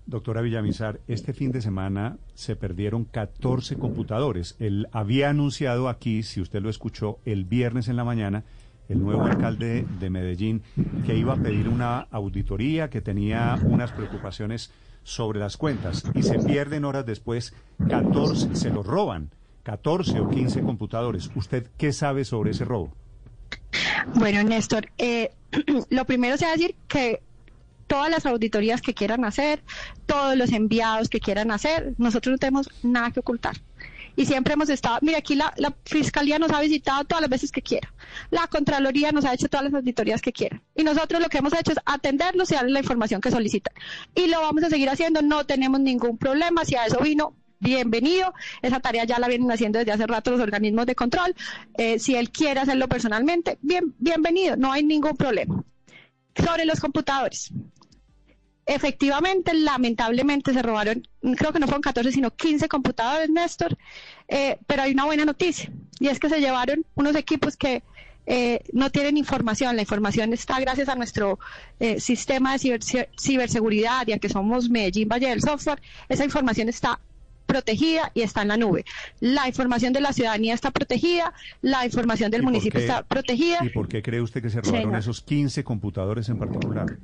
Doctora 0.06 0.42
Villamizar, 0.42 1.00
este 1.08 1.34
fin 1.34 1.52
de 1.52 1.64
semana 1.64 2.18
se 2.36 2.56
perdieron 2.56 3.06
14 3.06 3.76
computadores. 3.78 4.56
Él 4.60 4.88
había 4.92 5.32
anunciado 5.32 5.90
aquí, 5.90 6.22
si 6.22 6.42
usted 6.42 6.62
lo 6.62 6.70
escuchó, 6.70 7.18
el 7.26 7.44
viernes 7.44 7.88
en 7.88 7.96
la 7.96 8.04
mañana, 8.04 8.44
el 8.90 9.02
nuevo 9.02 9.24
alcalde 9.24 9.86
de 10.00 10.10
Medellín, 10.10 10.64
que 11.06 11.16
iba 11.16 11.34
a 11.34 11.38
pedir 11.38 11.68
una 11.68 12.08
auditoría, 12.12 12.90
que 12.90 13.02
tenía 13.02 13.60
unas 13.64 13.92
preocupaciones 13.92 14.72
sobre 15.04 15.40
las 15.40 15.58
cuentas 15.58 16.04
y 16.14 16.24
se 16.24 16.40
pierden 16.40 16.86
horas 16.86 17.06
después 17.06 17.54
14, 17.88 18.56
se 18.56 18.70
los 18.70 18.86
roban, 18.86 19.30
14 19.64 20.20
o 20.20 20.30
15 20.30 20.62
computadores. 20.62 21.30
¿Usted 21.36 21.68
qué 21.78 21.94
sabe 21.94 22.26
sobre 22.26 22.52
ese 22.52 22.66
robo? 22.66 22.92
Bueno, 24.16 24.44
Néstor, 24.44 24.90
eh, 24.98 25.32
lo 25.90 26.06
primero 26.06 26.38
se 26.38 26.46
va 26.46 26.52
a 26.52 26.56
decir 26.56 26.76
que 26.88 27.22
todas 27.88 28.10
las 28.10 28.26
auditorías 28.26 28.82
que 28.82 28.94
quieran 28.94 29.26
hacer, 29.26 29.64
todos 30.06 30.36
los 30.36 30.52
enviados 30.52 31.10
que 31.10 31.20
quieran 31.20 31.52
hacer, 31.52 31.94
nosotros 31.98 32.34
no 32.34 32.38
tenemos 32.38 32.70
nada 32.84 33.12
que 33.12 33.22
ocultar. 33.22 33.58
Y 34.18 34.26
siempre 34.26 34.56
hemos 34.56 34.68
estado, 34.70 34.98
mira, 35.04 35.20
aquí 35.20 35.36
la, 35.36 35.54
Fiscalía 35.86 36.40
nos 36.40 36.52
ha 36.52 36.60
visitado 36.60 37.06
todas 37.06 37.22
las 37.22 37.30
veces 37.30 37.52
que 37.52 37.62
quiera. 37.62 37.94
La 38.32 38.48
Contraloría 38.48 39.12
nos 39.12 39.26
ha 39.26 39.34
hecho 39.36 39.48
todas 39.48 39.66
las 39.66 39.74
auditorías 39.76 40.24
que 40.24 40.34
quiera. 40.34 40.60
Y 40.76 40.84
nosotros 40.84 41.22
lo 41.22 41.30
que 41.30 41.38
hemos 41.38 41.54
hecho 41.54 41.74
es 41.74 41.78
atenderlos 41.86 42.50
y 42.52 42.56
darles 42.56 42.74
la 42.74 42.80
información 42.80 43.22
que 43.22 43.30
solicitan. 43.30 43.76
Y 44.16 44.26
lo 44.26 44.42
vamos 44.42 44.64
a 44.64 44.70
seguir 44.70 44.90
haciendo, 44.90 45.22
no 45.22 45.46
tenemos 45.46 45.80
ningún 45.80 46.18
problema. 46.18 46.66
Si 46.66 46.76
a 46.76 46.88
eso 46.88 47.00
vino, 47.00 47.36
bienvenido. 47.60 48.34
Esa 48.64 48.80
tarea 48.80 49.04
ya 49.04 49.20
la 49.20 49.28
vienen 49.28 49.52
haciendo 49.52 49.78
desde 49.78 49.92
hace 49.92 50.08
rato 50.08 50.32
los 50.32 50.42
organismos 50.42 50.88
de 50.88 50.96
control. 50.96 51.36
Eh, 51.78 52.00
si 52.00 52.16
él 52.16 52.32
quiere 52.32 52.60
hacerlo 52.60 52.88
personalmente, 52.88 53.60
bien, 53.62 53.94
bienvenido, 54.00 54.58
no 54.58 54.72
hay 54.72 54.84
ningún 54.84 55.16
problema. 55.16 55.64
Sobre 56.36 56.66
los 56.66 56.80
computadores. 56.80 57.52
Efectivamente, 58.68 59.54
lamentablemente 59.54 60.54
se 60.54 60.62
robaron, 60.62 61.08
creo 61.38 61.54
que 61.54 61.60
no 61.60 61.68
fueron 61.68 61.82
14, 61.82 62.12
sino 62.12 62.32
15 62.36 62.68
computadores, 62.68 63.30
Néstor, 63.30 63.78
eh, 64.28 64.58
pero 64.68 64.82
hay 64.84 64.92
una 64.92 65.06
buena 65.06 65.24
noticia, 65.24 65.72
y 66.00 66.08
es 66.10 66.20
que 66.20 66.28
se 66.30 66.40
llevaron 66.42 66.86
unos 66.96 67.16
equipos 67.16 67.56
que 67.56 67.82
eh, 68.26 68.60
no 68.74 68.90
tienen 68.92 69.16
información, 69.16 69.78
la 69.78 69.84
información 69.84 70.34
está 70.34 70.60
gracias 70.60 70.90
a 70.90 70.96
nuestro 70.96 71.40
eh, 71.80 72.02
sistema 72.02 72.52
de 72.52 72.60
ciber- 72.60 72.84
ciber- 72.84 73.10
ciberseguridad, 73.18 74.06
ya 74.06 74.20
que 74.20 74.28
somos 74.28 74.70
Medellín 74.70 75.08
Valle 75.08 75.30
del 75.30 75.42
Software, 75.42 75.82
esa 76.10 76.26
información 76.26 76.68
está 76.68 77.00
protegida 77.46 78.12
y 78.14 78.24
está 78.24 78.42
en 78.42 78.50
la 78.50 78.58
nube. 78.58 78.84
La 79.22 79.48
información 79.48 79.94
de 79.94 80.02
la 80.02 80.12
ciudadanía 80.12 80.54
está 80.54 80.72
protegida, 80.72 81.34
la 81.62 81.86
información 81.86 82.30
del 82.30 82.42
¿Y 82.42 82.44
por 82.44 82.52
municipio 82.52 82.80
qué- 82.82 82.86
está 82.86 83.04
protegida. 83.04 83.60
¿Y 83.64 83.70
por 83.70 83.88
qué 83.88 84.02
cree 84.04 84.20
usted 84.20 84.42
que 84.42 84.50
se 84.50 84.60
robaron 84.60 84.82
Señor. 84.82 85.00
esos 85.00 85.22
15 85.22 85.64
computadores 85.64 86.28
en 86.28 86.38
particular? 86.38 86.98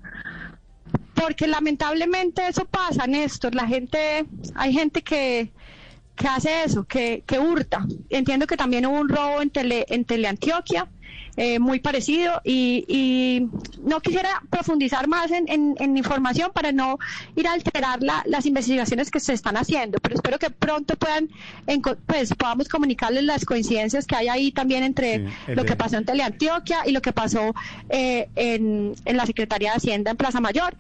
Porque 1.13 1.47
lamentablemente 1.47 2.47
eso 2.47 2.65
pasa, 2.65 3.07
Néstor. 3.07 3.55
La 3.55 3.67
gente, 3.67 4.25
hay 4.55 4.73
gente 4.73 5.01
que, 5.01 5.51
que 6.15 6.27
hace 6.27 6.63
eso, 6.63 6.85
que, 6.85 7.23
que 7.25 7.39
hurta. 7.39 7.85
Entiendo 8.09 8.47
que 8.47 8.57
también 8.57 8.85
hubo 8.85 8.99
un 8.99 9.09
robo 9.09 9.41
en, 9.41 9.49
tele, 9.49 9.85
en 9.89 10.05
Teleantioquia, 10.05 10.87
eh, 11.35 11.57
muy 11.59 11.79
parecido, 11.79 12.41
y, 12.43 12.85
y 12.87 13.47
no 13.83 13.99
quisiera 14.01 14.41
profundizar 14.49 15.07
más 15.07 15.31
en, 15.31 15.49
en- 15.49 15.75
en 15.79 15.97
información 15.97 16.51
para 16.53 16.71
no 16.71 16.99
ir 17.35 17.47
a 17.47 17.53
alterar 17.53 18.03
la- 18.03 18.23
las 18.27 18.45
investigaciones 18.45 19.09
que 19.09 19.19
se 19.19 19.33
están 19.33 19.57
haciendo, 19.57 19.97
pero 19.99 20.15
espero 20.15 20.37
que 20.37 20.49
pronto 20.51 20.95
puedan, 20.95 21.29
pues 22.05 22.33
podamos 22.35 22.67
comunicarles 22.67 23.23
las 23.23 23.45
coincidencias 23.45 24.05
que 24.05 24.15
hay 24.15 24.27
ahí 24.27 24.51
también 24.51 24.83
entre 24.83 25.17
Sí, 25.17 25.25
el 25.47 25.55
lo 25.55 25.65
que 25.65 25.75
pasó 25.75 25.97
en 25.97 26.05
Teleantioquia 26.05 26.79
y 26.85 26.91
lo 26.91 27.01
que 27.01 27.13
pasó 27.13 27.53
eh, 27.89 28.29
en, 28.35 28.93
en 29.05 29.17
la 29.17 29.25
Secretaría 29.25 29.71
de 29.71 29.77
Hacienda 29.77 30.11
en 30.11 30.17
Plaza 30.17 30.39
Mayor. 30.39 30.75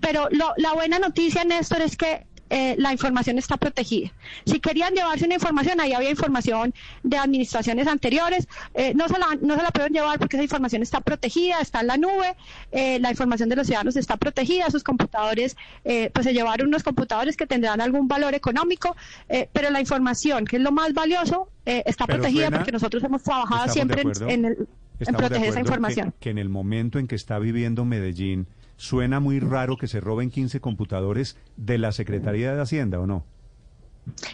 Pero 0.00 0.28
lo- 0.30 0.54
la 0.56 0.72
buena 0.72 0.98
noticia, 0.98 1.44
Néstor, 1.44 1.82
es 1.82 1.96
que 1.96 2.26
eh, 2.50 2.74
la 2.78 2.92
información 2.92 3.38
está 3.38 3.56
protegida. 3.56 4.10
Si 4.44 4.60
querían 4.60 4.94
llevarse 4.94 5.24
una 5.26 5.34
información, 5.34 5.80
ahí 5.80 5.92
había 5.92 6.10
información 6.10 6.74
de 7.02 7.16
administraciones 7.18 7.86
anteriores, 7.86 8.48
eh, 8.74 8.92
no, 8.94 9.08
se 9.08 9.18
la, 9.18 9.36
no 9.40 9.56
se 9.56 9.62
la 9.62 9.70
pueden 9.70 9.92
llevar 9.92 10.18
porque 10.18 10.36
esa 10.36 10.42
información 10.44 10.82
está 10.82 11.00
protegida, 11.00 11.60
está 11.60 11.80
en 11.80 11.86
la 11.88 11.96
nube, 11.96 12.34
eh, 12.72 12.98
la 13.00 13.10
información 13.10 13.48
de 13.48 13.56
los 13.56 13.66
ciudadanos 13.66 13.96
está 13.96 14.16
protegida, 14.16 14.70
sus 14.70 14.82
computadores, 14.84 15.56
eh, 15.84 16.10
pues 16.12 16.24
se 16.26 16.32
llevaron 16.32 16.68
unos 16.68 16.82
computadores 16.82 17.36
que 17.36 17.46
tendrán 17.46 17.80
algún 17.80 18.08
valor 18.08 18.34
económico, 18.34 18.96
eh, 19.28 19.48
pero 19.52 19.70
la 19.70 19.80
información, 19.80 20.44
que 20.44 20.56
es 20.56 20.62
lo 20.62 20.72
más 20.72 20.92
valioso, 20.94 21.48
eh, 21.66 21.82
está 21.86 22.06
Pero 22.06 22.18
protegida 22.18 22.42
suena- 22.44 22.56
porque 22.58 22.72
nosotros 22.72 23.02
hemos 23.04 23.22
trabajado 23.22 23.72
siempre 23.72 24.02
en, 24.02 24.44
el- 24.46 24.68
en 25.00 25.14
proteger 25.14 25.44
esa 25.48 25.54
que- 25.54 25.60
información. 25.60 26.14
Que, 26.18 26.30
en 26.30 26.38
el 26.38 26.48
momento 26.48 26.98
en 26.98 27.06
que 27.06 27.14
está 27.14 27.38
viviendo 27.38 27.84
Medellín, 27.84 28.46
suena 28.78 29.20
muy 29.20 29.40
raro 29.40 29.76
que 29.76 29.88
se 29.88 30.00
roben 30.00 30.30
15 30.30 30.60
computadores 30.60 31.36
de 31.58 31.76
la 31.76 31.92
Secretaría 31.92 32.54
de 32.54 32.62
Hacienda, 32.62 32.98
¿o 32.98 33.06
no? 33.06 33.24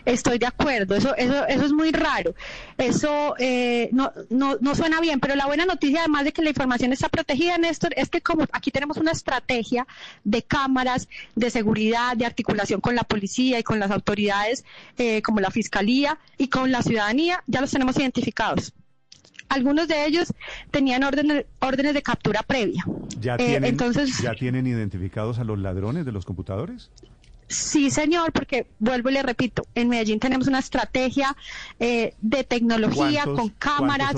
Estoy 0.05 0.39
de 0.39 0.47
acuerdo, 0.47 0.95
eso, 0.95 1.17
eso, 1.17 1.47
eso 1.47 1.65
es 1.65 1.73
muy 1.73 1.91
raro. 1.91 2.35
Eso 2.79 3.35
eh, 3.39 3.89
no, 3.91 4.13
no, 4.31 4.57
no 4.61 4.75
suena 4.77 5.01
bien, 5.01 5.19
pero 5.19 5.35
la 5.35 5.47
buena 5.47 5.67
noticia, 5.67 6.01
además 6.01 6.25
de 6.25 6.33
que 6.33 6.43
la 6.43 6.51
información 6.51 6.93
está 6.93 7.09
protegida, 7.09 7.59
Néstor, 7.59 7.93
es 7.97 8.09
que 8.09 8.21
como 8.21 8.45
aquí 8.53 8.71
tenemos 8.71 8.99
una 8.99 9.11
estrategia 9.11 9.87
de 10.23 10.43
cámaras, 10.43 11.09
de 11.35 11.51
seguridad, 11.51 12.17
de 12.17 12.27
articulación 12.27 12.81
con 12.81 12.95
la 12.95 13.03
policía 13.03 13.59
y 13.59 13.65
con 13.65 13.81
las 13.81 13.91
autoridades 13.91 14.65
eh, 14.97 15.23
como 15.23 15.41
la 15.41 15.51
fiscalía 15.51 16.19
y 16.39 16.49
con 16.49 16.71
la 16.71 16.83
ciudadanía, 16.83 17.43
ya 17.47 17.61
los 17.61 17.71
tenemos 17.73 17.97
identificados. 17.97 18.73
Algunos 19.49 19.89
de 19.89 20.07
ellos 20.07 20.33
tenían 20.71 21.05
órdenes, 21.05 21.47
órdenes 21.61 21.95
de 21.95 22.03
captura 22.03 22.43
previa. 22.43 22.85
¿Ya, 23.21 23.35
Eh, 23.35 23.39
tienen, 23.39 23.65
entonces, 23.65 24.19
¿Ya 24.21 24.35
tienen 24.35 24.67
identificados 24.67 25.39
a 25.39 25.45
los 25.45 25.59
ladrones 25.59 26.05
de 26.05 26.13
los 26.13 26.25
computadores? 26.25 26.91
Sí, 27.47 27.91
señor, 27.91 28.33
porque 28.33 28.67
vuelvo 28.79 29.11
y 29.11 29.13
le 29.13 29.23
repito, 29.23 29.67
en 29.75 29.89
Medellín 29.91 30.19
tenemos 30.19 30.49
una 30.49 30.59
estrategia 30.59 31.37
eh, 31.79 32.15
de 32.21 32.43
tecnología 32.45 33.25
¿Cuántos- 33.25 33.39
con 33.39 33.49
cámaras 33.51 34.15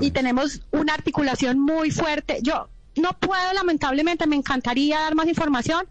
y 0.00 0.10
tenemos 0.12 0.60
una 0.70 0.94
articulación 0.94 1.58
muy 1.58 1.90
fuerte. 1.90 2.38
Yo 2.42 2.68
no 2.96 3.10
puedo, 3.18 3.52
lamentablemente, 3.52 4.26
me 4.26 4.36
encantaría 4.36 5.00
dar 5.00 5.14
más 5.16 5.26
información, 5.26 5.86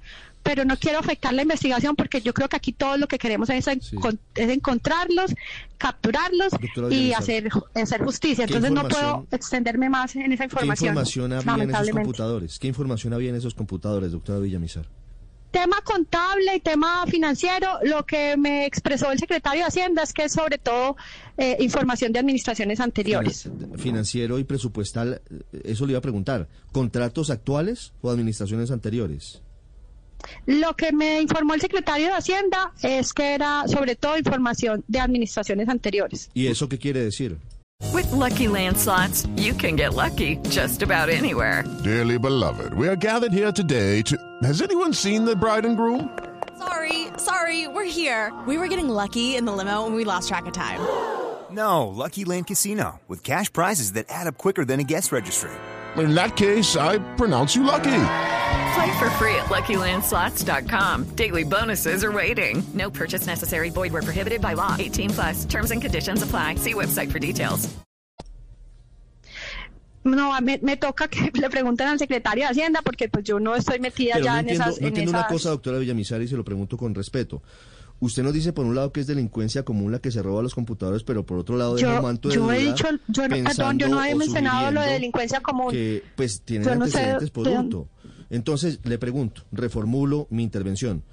pero 0.48 0.64
no 0.64 0.78
quiero 0.78 1.00
afectar 1.00 1.34
la 1.34 1.42
investigación 1.42 1.96
porque 1.98 2.22
yo 2.22 2.34
creo 2.34 2.48
que 2.48 2.56
aquí 2.56 2.72
todo 2.72 2.96
lo 2.98 3.08
que 3.10 3.18
queremos 3.20 3.50
es, 3.50 3.68
encon- 3.68 4.18
es 4.36 4.50
encontrarlos, 4.50 5.36
capturarlos 5.78 6.54
y 6.90 7.12
hacer, 7.12 7.50
hacer 7.76 8.02
justicia. 8.04 8.46
¿Qué 8.46 8.54
Entonces 8.54 8.72
no 8.72 8.82
información- 8.84 9.26
puedo 9.26 9.28
extenderme 9.38 9.90
más 9.90 10.16
en 10.16 10.32
esa 10.32 10.44
¿Qué 10.48 10.54
información. 10.54 10.88
información 10.90 11.34
había 11.34 11.64
en 11.64 11.70
esos 11.72 11.90
computadores? 11.90 12.60
¿Qué 12.60 12.68
información 12.68 13.14
había 13.14 13.30
en 13.32 13.36
esos 13.36 13.54
computadores, 13.54 14.12
doctora 14.14 14.40
Villamizar? 14.40 14.86
Tema 15.52 15.78
contable 15.84 16.56
y 16.56 16.60
tema 16.60 17.06
financiero, 17.08 17.80
lo 17.84 18.06
que 18.06 18.36
me 18.38 18.66
expresó 18.66 19.12
el 19.12 19.18
secretario 19.20 19.62
de 19.64 19.68
Hacienda 19.68 20.04
es 20.04 20.14
que 20.14 20.26
es 20.26 20.34
sobre 20.34 20.58
todo 20.58 20.98
eh, 21.38 21.58
información 21.60 22.12
de 22.14 22.20
administraciones 22.20 22.80
anteriores. 22.80 23.50
Financiero 23.78 24.40
y 24.40 24.44
presupuestal, 24.44 25.22
eh, 25.30 25.62
eso 25.64 25.86
le 25.86 25.92
iba 25.94 26.00
a 26.00 26.02
preguntar. 26.02 26.48
¿Contratos 26.72 27.30
actuales 27.30 27.94
o 28.02 28.10
administraciones 28.12 28.72
anteriores? 28.72 29.42
Lo 30.46 30.76
que 30.76 30.92
me 30.92 31.22
informó 31.22 31.54
el 31.54 31.62
secretario 31.62 32.08
de 32.08 32.14
Hacienda 32.14 32.72
es 32.82 33.14
que 33.14 33.34
era 33.34 33.68
sobre 33.68 33.96
todo 33.96 34.18
información 34.18 34.84
de 34.88 35.00
administraciones 35.00 35.70
anteriores. 35.70 36.30
¿Y 36.34 36.48
eso 36.48 36.68
qué 36.68 36.78
quiere 36.78 37.04
decir? 37.04 37.38
With 37.94 38.12
Lucky 38.12 38.48
Land 38.48 38.78
slots, 38.78 39.28
you 39.36 39.54
can 39.54 39.76
get 39.76 39.94
lucky 39.94 40.38
just 40.50 40.82
about 40.82 41.10
anywhere. 41.10 41.64
Dearly 41.84 42.18
beloved, 42.18 42.74
we 42.74 42.88
are 42.88 42.96
gathered 42.96 43.32
here 43.32 43.52
today 43.52 44.02
to. 44.04 44.18
Has 44.44 44.62
anyone 44.62 44.94
seen 44.94 45.26
the 45.26 45.36
bride 45.36 45.66
and 45.66 45.78
groom? 45.78 46.10
Sorry, 46.58 47.08
sorry, 47.18 47.68
we're 47.68 47.86
here. 47.86 48.34
We 48.48 48.58
were 48.58 48.68
getting 48.68 48.90
lucky 48.90 49.36
in 49.36 49.46
the 49.46 49.52
limo 49.52 49.86
and 49.86 49.96
we 49.96 50.06
lost 50.06 50.28
track 50.28 50.48
of 50.48 50.54
time. 50.54 50.80
No, 51.52 51.88
Lucky 51.88 52.26
Land 52.26 52.48
Casino, 52.48 53.00
with 53.08 53.24
cash 53.24 53.52
prizes 53.54 53.94
that 53.94 54.08
add 54.10 54.28
up 54.28 54.38
quicker 54.38 54.66
than 54.66 54.80
a 54.80 54.84
guest 54.84 55.12
registry. 55.12 55.52
In 55.98 56.14
that 56.14 56.36
case, 56.36 56.76
I 56.78 57.00
pronounce 57.16 57.56
you 57.56 57.64
lucky. 57.64 57.84
Play 58.76 59.00
for 59.00 59.10
free 59.18 59.34
at 59.36 59.48
LuckyLandSlots.com. 59.50 61.06
Daily 61.16 61.44
bonuses 61.44 62.04
are 62.04 62.12
waiting. 62.12 62.64
No 62.74 62.90
purchase 62.92 63.26
necessary. 63.26 63.70
Void 63.72 63.92
were 63.94 64.04
prohibited 64.04 64.40
by 64.42 64.54
law. 64.54 64.76
18 64.78 65.10
plus. 65.12 65.46
Terms 65.46 65.72
and 65.72 65.82
conditions 65.82 66.22
apply. 66.22 66.56
See 66.56 66.74
website 66.76 67.12
for 67.12 67.20
details. 67.20 67.68
No, 70.04 70.40
me, 70.40 70.58
me 70.62 70.78
toca 70.78 71.08
que 71.10 71.32
le 71.42 71.50
pregunten 71.50 71.88
al 71.88 71.98
secretario 72.00 72.46
de 72.46 72.52
Hacienda 72.52 72.82
porque 72.82 73.10
pues 73.10 73.26
yo 73.26 73.40
no 73.40 73.56
estoy 73.56 73.80
metida 73.80 74.14
Pero 74.14 74.26
ya 74.26 74.34
no 74.34 74.40
en 74.40 74.50
entiendo, 74.50 74.64
esas... 74.70 74.76
no 74.82 74.88
en 74.88 74.94
entiendo 74.94 75.10
una 75.12 75.20
esas- 75.22 75.32
cosa, 75.32 75.50
doctora 75.50 75.80
Villamizar, 75.80 76.22
y 76.22 76.28
se 76.28 76.38
lo 76.38 76.46
pregunto 76.46 76.78
con 76.78 76.94
respeto. 76.96 77.42
Usted 78.00 78.22
nos 78.22 78.34
dice 78.34 78.54
por 78.54 78.66
un 78.66 78.76
lado 78.76 78.92
que 78.92 79.00
es 79.00 79.08
delincuencia 79.08 79.64
común 79.64 79.92
la 79.92 79.98
que 80.00 80.12
se 80.12 80.22
roba 80.22 80.44
los 80.44 80.54
computadores, 80.54 81.04
pero 81.04 81.26
por 81.26 81.40
otro 81.40 81.58
lado 81.58 81.76
deja 81.76 81.90
un 81.90 81.96
Yo, 81.96 82.02
manto 82.04 82.30
de 82.30 82.36
yo 82.36 82.52
he 82.52 82.60
duda 82.60 82.72
dicho, 82.72 82.88
yo 83.08 83.28
no, 83.28 83.44
perdón, 83.44 83.80
yo 83.80 83.88
no 83.88 84.04
he 84.04 84.14
mencionado 84.14 84.72
lo 84.72 84.82
de 84.82 84.92
delincuencia 84.94 85.42
común. 85.42 85.72
Que 85.72 86.04
pues 86.16 86.42
tienen 86.42 86.68
Yo 86.68 86.76
no 86.76 86.86
sé 86.88 86.98
antecedentes 86.98 87.32
por 87.32 87.48
hurto. 87.48 87.90
Entonces, 88.30 88.80
le 88.84 88.98
pregunto, 89.00 89.44
reformulo 89.52 90.28
mi 90.30 90.44
intervención. 90.44 91.04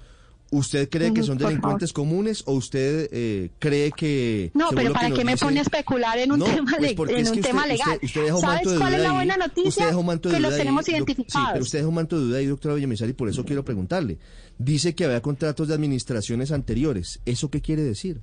¿Usted 0.51 0.87
cree 0.89 1.11
que 1.11 1.23
son 1.23 1.39
delincuentes 1.39 1.91
comunes 1.91 2.43
o 2.45 2.53
usted 2.53 3.09
eh, 3.11 3.49
cree 3.57 3.91
que... 3.91 4.51
No, 4.53 4.69
pero 4.75 4.93
¿para 4.93 5.09
qué 5.09 5.25
me 5.25 5.31
dice- 5.33 5.43
pone 5.43 5.57
a 5.59 5.63
especular 5.63 6.19
en 6.19 6.31
un 6.31 6.39
No, 6.39 6.45
tema, 6.45 6.71
pues 6.95 7.09
en 7.09 7.17
es 7.17 7.29
un 7.31 7.37
usted- 7.39 7.41
tema 7.49 7.61
usted- 7.63 7.71
legal? 7.73 7.99
usted 8.03 8.27
¿Sabes 8.39 8.67
cuál 8.77 8.93
es 8.93 8.99
la 9.01 9.09
ahí, 9.09 9.15
buena 9.15 9.33
Usted 9.33 9.47
noticia? 9.47 9.85
deja 9.87 9.97
un 9.97 10.05
manto 10.05 10.29
de 10.29 10.35
que 10.35 10.41
los 10.41 10.51
ahí, 10.53 10.57
tenemos 10.59 10.85
Sí, 10.85 10.91
identificados. 10.91 11.49
pero 11.53 11.63
usted 11.63 11.79
deja 11.79 11.89
un 11.89 11.95
manto 11.95 12.19
de 12.19 12.25
duda 12.25 12.37
ahí, 12.37 12.45
doctora 12.45 12.75
Villamizar, 12.75 13.09
y 13.09 13.13
por 13.13 13.27
eso 13.27 13.43
quiero 13.43 13.65
preguntarle. 13.65 14.19
Dice 14.57 14.95
que 14.95 15.05
había 15.05 15.21
contratos 15.21 15.67
de 15.67 15.73
administraciones 15.73 16.51
anteriores. 16.51 17.19
¿Eso 17.25 17.49
qué 17.49 17.61
quiere 17.61 17.83
decir? 17.83 18.21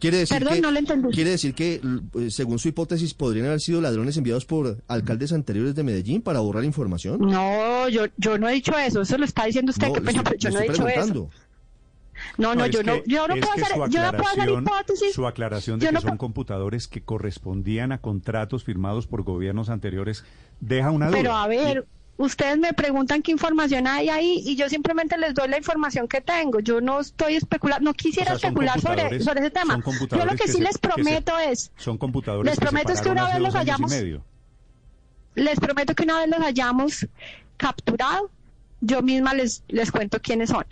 Quiere 0.00 0.16
decir 0.16 0.36
Perdón, 0.38 0.54
que, 0.54 0.60
no 0.60 0.70
lo 0.72 0.78
entendí. 0.80 1.08
Quiere 1.12 1.30
decir 1.30 1.54
que, 1.54 1.80
eh, 2.18 2.30
según 2.30 2.58
su 2.58 2.66
hipótesis, 2.66 3.14
podrían 3.14 3.46
haber 3.46 3.60
sido 3.60 3.80
ladrones 3.80 4.16
enviados 4.16 4.44
por 4.44 4.82
alcaldes 4.88 5.32
anteriores 5.32 5.76
de 5.76 5.84
Medellín 5.84 6.22
para 6.22 6.40
borrar 6.40 6.64
información. 6.64 7.20
No, 7.20 7.88
yo, 7.88 8.06
yo 8.16 8.36
no 8.36 8.48
he 8.48 8.54
dicho 8.54 8.76
eso, 8.76 9.02
eso 9.02 9.16
lo 9.16 9.24
está 9.24 9.44
diciendo 9.44 9.70
usted, 9.70 9.86
No, 9.86 9.92
pena, 9.92 10.10
estoy- 10.10 10.24
pero 10.24 10.36
yo 10.38 10.50
no 10.50 10.58
he 10.58 10.68
dicho 10.68 10.88
eso. 10.88 11.30
No, 12.38 12.54
no, 12.54 12.66
yo 12.66 12.82
no, 12.82 12.94
que- 13.02 13.04
yo 13.10 13.28
no 13.28 13.34
puedo 13.36 13.54
que 13.54 13.62
hacer, 13.62 13.76
su 13.76 13.88
yo 13.90 14.02
no 14.02 14.10
puedo 14.12 14.28
hacer 14.28 14.42
aclaración- 14.42 14.62
hipótesis. 14.62 15.12
Su 15.14 15.26
aclaración 15.26 15.78
de 15.78 15.84
Yo 15.84 15.88
que 15.90 15.94
no 15.94 16.00
son 16.00 16.10
pu- 16.14 16.18
computadores 16.18 16.88
que 16.88 17.02
correspondían 17.02 17.92
a 17.92 17.98
contratos 17.98 18.64
firmados 18.64 19.06
por 19.06 19.22
gobiernos 19.22 19.68
anteriores 19.70 20.24
deja 20.60 20.90
una 20.90 21.06
duda. 21.08 21.16
Pero 21.18 21.32
a 21.32 21.46
ver, 21.48 21.86
ustedes 22.16 22.58
me 22.58 22.72
preguntan 22.72 23.22
qué 23.22 23.32
información 23.32 23.86
hay 23.86 24.08
ahí 24.08 24.42
y 24.44 24.54
yo 24.56 24.68
simplemente 24.68 25.16
les 25.18 25.34
doy 25.34 25.48
la 25.48 25.58
información 25.58 26.06
que 26.08 26.20
tengo. 26.20 26.60
Yo 26.60 26.80
no 26.80 27.00
estoy 27.00 27.34
especulando, 27.36 27.84
no 27.90 27.94
quisiera 27.94 28.34
O 28.34 28.38
sea, 28.38 28.50
son 28.50 28.50
especular 28.50 28.80
sobre, 28.80 29.20
sobre 29.20 29.40
ese 29.40 29.50
tema. 29.50 29.78
Yo 30.10 30.24
lo 30.24 30.30
que, 30.32 30.36
que 30.38 30.46
sí 30.48 30.58
se- 30.58 30.62
les 30.64 30.72
se- 30.74 30.78
prometo 30.78 31.38
es, 31.38 31.72
Son 31.76 31.98
computadores 31.98 32.50
Les 32.50 32.58
que 32.58 32.64
prometo 32.66 32.92
es 32.92 33.00
que 33.00 33.08
una 33.08 33.24
vez 33.24 33.38
los 33.40 33.54
les 35.34 35.58
prometo 35.58 35.94
que 35.94 36.02
una 36.04 36.18
vez 36.20 36.28
los 36.28 36.40
hayamos 36.40 37.06
capturado, 37.56 38.30
yo 38.80 39.02
misma 39.02 39.34
les, 39.34 39.62
les 39.68 39.90
cuento 39.90 40.20
quiénes 40.20 40.50
son. 40.50 40.64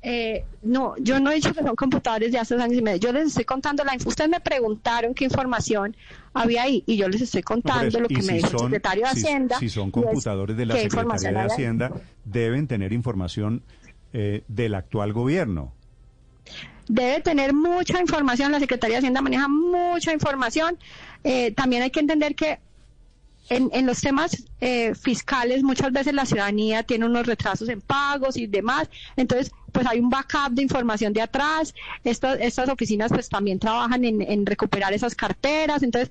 Eh, 0.00 0.44
no, 0.62 0.94
yo 0.98 1.18
no 1.18 1.30
he 1.30 1.36
dicho 1.36 1.52
que 1.52 1.62
son 1.62 1.74
computadores 1.74 2.30
de 2.30 2.38
hace 2.38 2.54
dos 2.54 2.62
años 2.62 2.78
y 2.78 2.82
medio. 2.82 2.98
Yo 2.98 3.12
les 3.12 3.28
estoy 3.28 3.44
contando 3.44 3.82
la 3.84 3.94
info. 3.94 4.08
Ustedes 4.08 4.30
me 4.30 4.40
preguntaron 4.40 5.12
qué 5.12 5.24
información 5.24 5.96
había 6.32 6.62
ahí 6.62 6.84
y 6.86 6.96
yo 6.96 7.08
les 7.08 7.20
estoy 7.20 7.42
contando 7.42 8.00
lo 8.00 8.08
que 8.08 8.22
si 8.22 8.26
me 8.28 8.34
dijo 8.34 8.52
el 8.52 8.58
secretario 8.58 9.04
de 9.04 9.10
Hacienda. 9.10 9.58
Si 9.58 9.68
son 9.68 9.86
y 9.86 9.88
es 9.88 9.92
computadores 9.92 10.56
de 10.56 10.66
la 10.66 10.74
Secretaría 10.74 11.02
información 11.02 11.34
de. 11.34 11.40
Hacienda, 11.40 11.92
deben 12.24 12.68
tener 12.68 12.92
información 12.92 13.62
eh, 14.12 14.44
del 14.46 14.74
actual 14.74 15.12
gobierno. 15.12 15.72
debe 16.88 17.20
tener 17.20 17.52
mucha 17.52 18.00
información, 18.00 18.52
la 18.52 18.60
Secretaría 18.60 18.94
de 18.94 18.98
Hacienda 18.98 19.20
maneja 19.20 19.48
mucha 19.48 20.12
información. 20.12 20.78
Eh, 21.24 21.52
también 21.52 21.82
hay 21.82 21.90
que 21.90 22.00
entender 22.00 22.36
que 22.36 22.60
en, 23.48 23.70
en 23.72 23.86
los 23.86 24.00
temas 24.00 24.44
eh, 24.60 24.94
fiscales 24.94 25.62
muchas 25.62 25.92
veces 25.92 26.14
la 26.14 26.26
ciudadanía 26.26 26.82
tiene 26.82 27.06
unos 27.06 27.26
retrasos 27.26 27.68
en 27.68 27.80
pagos 27.80 28.36
y 28.36 28.46
demás, 28.46 28.88
entonces 29.16 29.52
pues 29.72 29.86
hay 29.86 30.00
un 30.00 30.10
backup 30.10 30.50
de 30.52 30.62
información 30.62 31.12
de 31.12 31.22
atrás, 31.22 31.74
estas, 32.04 32.38
estas 32.40 32.68
oficinas 32.68 33.10
pues 33.12 33.28
también 33.28 33.58
trabajan 33.58 34.04
en, 34.04 34.46
recuperar 34.46 34.92
esas 34.92 35.14
carteras, 35.14 35.82
entonces 35.82 36.10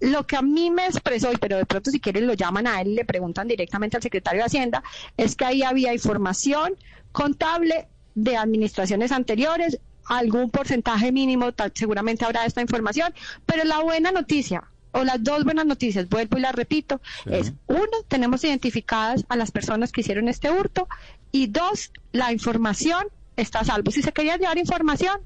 lo 0.00 0.26
que 0.26 0.36
a 0.36 0.42
mí 0.42 0.70
me 0.70 0.86
expresó, 0.86 1.32
y 1.32 1.36
pero 1.36 1.56
de 1.56 1.66
pronto 1.66 1.90
si 1.90 2.00
quieren 2.00 2.26
lo 2.26 2.34
llaman 2.34 2.66
a 2.66 2.80
él 2.80 2.88
y 2.88 2.94
le 2.94 3.04
preguntan 3.04 3.48
directamente 3.48 3.96
al 3.96 4.02
secretario 4.02 4.40
de 4.40 4.46
Hacienda, 4.46 4.82
es 5.16 5.36
que 5.36 5.44
ahí 5.44 5.62
había 5.62 5.94
información 5.94 6.74
contable 7.12 7.88
de 8.14 8.36
administraciones 8.36 9.12
anteriores, 9.12 9.78
algún 10.06 10.50
porcentaje 10.50 11.12
mínimo, 11.12 11.50
seguramente 11.74 12.24
habrá 12.24 12.44
esta 12.44 12.60
información, 12.60 13.14
pero 13.46 13.64
la 13.64 13.80
buena 13.80 14.10
noticia, 14.10 14.64
o 14.92 15.04
las 15.04 15.22
dos 15.22 15.44
buenas 15.44 15.66
noticias, 15.66 16.08
vuelvo 16.08 16.38
y 16.38 16.40
las 16.42 16.54
repito, 16.54 17.00
Sí. 17.24 17.30
es 17.32 17.52
uno, 17.66 17.86
tenemos 18.08 18.44
identificadas 18.44 19.24
a 19.28 19.36
las 19.36 19.50
personas 19.50 19.90
que 19.92 20.02
hicieron 20.02 20.28
este 20.28 20.50
hurto, 20.50 20.88
y 21.32 21.46
dos, 21.46 21.92
la 22.12 22.30
información 22.32 23.06
está 23.36 23.60
a 23.60 23.64
salvo. 23.64 23.90
Si 23.90 24.02
se 24.02 24.12
quería 24.12 24.36
llevar 24.36 24.58
información, 24.58 25.18